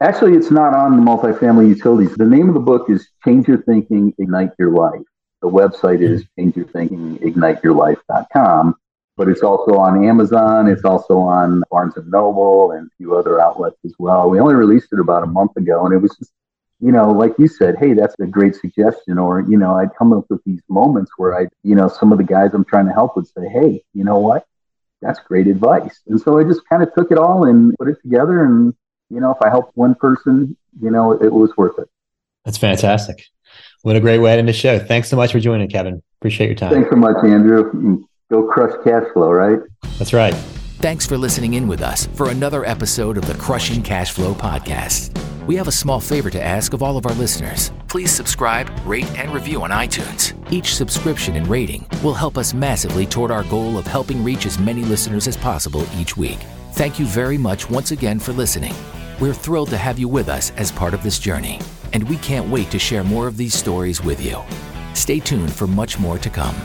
Actually, 0.00 0.34
it's 0.34 0.50
not 0.50 0.74
on 0.74 0.96
the 0.96 1.02
multifamily 1.02 1.68
utilities. 1.68 2.14
The 2.14 2.26
name 2.26 2.48
of 2.48 2.54
the 2.54 2.60
book 2.60 2.88
is 2.90 3.08
Change 3.24 3.48
Your 3.48 3.62
Thinking, 3.62 4.14
Ignite 4.18 4.50
Your 4.58 4.70
Life. 4.70 5.02
The 5.42 5.48
website 5.48 6.00
is 6.00 6.22
mm-hmm. 6.22 6.42
Change 6.42 6.56
Your 6.56 6.66
Thinking, 6.66 7.18
Ignite 7.22 7.62
Your 7.64 7.74
Life.com. 7.74 8.76
But 9.16 9.28
it's 9.28 9.42
also 9.42 9.74
on 9.74 10.04
Amazon. 10.04 10.68
It's 10.68 10.84
also 10.84 11.18
on 11.18 11.62
Barnes 11.70 11.96
and 11.96 12.10
Noble 12.10 12.72
and 12.72 12.88
a 12.88 12.90
few 12.96 13.16
other 13.16 13.40
outlets 13.40 13.78
as 13.84 13.94
well. 13.98 14.28
We 14.28 14.40
only 14.40 14.54
released 14.54 14.88
it 14.92 14.98
about 15.00 15.22
a 15.22 15.26
month 15.26 15.56
ago, 15.56 15.84
and 15.86 15.94
it 15.94 15.98
was 15.98 16.16
just 16.16 16.32
you 16.84 16.92
know, 16.92 17.10
like 17.10 17.32
you 17.38 17.48
said, 17.48 17.76
hey, 17.78 17.94
that's 17.94 18.14
a 18.20 18.26
great 18.26 18.54
suggestion. 18.54 19.16
Or, 19.16 19.40
you 19.40 19.56
know, 19.56 19.74
I'd 19.74 19.94
come 19.96 20.12
up 20.12 20.26
with 20.28 20.44
these 20.44 20.60
moments 20.68 21.12
where 21.16 21.34
I, 21.34 21.48
you 21.62 21.74
know, 21.74 21.88
some 21.88 22.12
of 22.12 22.18
the 22.18 22.24
guys 22.24 22.50
I'm 22.52 22.66
trying 22.66 22.84
to 22.84 22.92
help 22.92 23.16
would 23.16 23.26
say, 23.26 23.48
hey, 23.48 23.82
you 23.94 24.04
know 24.04 24.18
what? 24.18 24.44
That's 25.00 25.18
great 25.20 25.46
advice. 25.46 26.00
And 26.08 26.20
so 26.20 26.38
I 26.38 26.44
just 26.44 26.60
kind 26.68 26.82
of 26.82 26.92
took 26.92 27.10
it 27.10 27.16
all 27.16 27.46
and 27.46 27.74
put 27.78 27.88
it 27.88 27.96
together. 28.02 28.44
And, 28.44 28.74
you 29.08 29.18
know, 29.18 29.30
if 29.30 29.38
I 29.40 29.48
helped 29.48 29.74
one 29.78 29.94
person, 29.94 30.58
you 30.78 30.90
know, 30.90 31.12
it, 31.12 31.32
was 31.32 31.56
worth 31.56 31.78
it. 31.78 31.88
That's 32.44 32.58
fantastic. 32.58 33.24
What 33.80 33.96
a 33.96 34.00
great 34.00 34.18
way 34.18 34.34
to 34.34 34.38
end 34.38 34.48
the 34.48 34.52
show. 34.52 34.78
Thanks 34.78 35.08
so 35.08 35.16
much 35.16 35.32
for 35.32 35.40
joining, 35.40 35.70
Kevin. 35.70 36.02
Appreciate 36.20 36.48
your 36.48 36.56
time. 36.56 36.70
Thanks 36.70 36.90
so 36.90 36.96
much, 36.96 37.16
Andrew. 37.24 37.72
Mm, 37.72 38.02
go 38.30 38.46
crush 38.46 38.74
cash 38.84 39.04
flow, 39.14 39.30
right? 39.30 39.60
That's 39.98 40.12
right. 40.12 40.34
Thanks 40.80 41.06
for 41.06 41.16
listening 41.16 41.54
in 41.54 41.66
with 41.66 41.80
us 41.80 42.06
for 42.08 42.28
another 42.28 42.62
episode 42.66 43.16
of 43.16 43.26
the 43.26 43.34
Crushing 43.34 43.82
Cash 43.82 44.12
Flow 44.12 44.34
Podcast. 44.34 45.23
We 45.46 45.56
have 45.56 45.68
a 45.68 45.72
small 45.72 46.00
favor 46.00 46.30
to 46.30 46.42
ask 46.42 46.72
of 46.72 46.82
all 46.82 46.96
of 46.96 47.04
our 47.04 47.12
listeners. 47.12 47.70
Please 47.86 48.10
subscribe, 48.10 48.70
rate, 48.86 49.10
and 49.18 49.30
review 49.30 49.62
on 49.62 49.68
iTunes. 49.68 50.32
Each 50.50 50.74
subscription 50.74 51.36
and 51.36 51.46
rating 51.46 51.86
will 52.02 52.14
help 52.14 52.38
us 52.38 52.54
massively 52.54 53.04
toward 53.04 53.30
our 53.30 53.44
goal 53.44 53.76
of 53.76 53.86
helping 53.86 54.24
reach 54.24 54.46
as 54.46 54.58
many 54.58 54.84
listeners 54.84 55.28
as 55.28 55.36
possible 55.36 55.86
each 55.98 56.16
week. 56.16 56.38
Thank 56.72 56.98
you 56.98 57.04
very 57.04 57.36
much 57.36 57.68
once 57.68 57.90
again 57.90 58.18
for 58.18 58.32
listening. 58.32 58.74
We're 59.20 59.34
thrilled 59.34 59.68
to 59.70 59.76
have 59.76 59.98
you 59.98 60.08
with 60.08 60.30
us 60.30 60.50
as 60.52 60.72
part 60.72 60.94
of 60.94 61.02
this 61.02 61.18
journey, 61.18 61.60
and 61.92 62.08
we 62.08 62.16
can't 62.16 62.48
wait 62.48 62.70
to 62.70 62.78
share 62.78 63.04
more 63.04 63.26
of 63.26 63.36
these 63.36 63.52
stories 63.52 64.02
with 64.02 64.24
you. 64.24 64.42
Stay 64.94 65.20
tuned 65.20 65.52
for 65.52 65.66
much 65.66 65.98
more 65.98 66.16
to 66.16 66.30
come. 66.30 66.56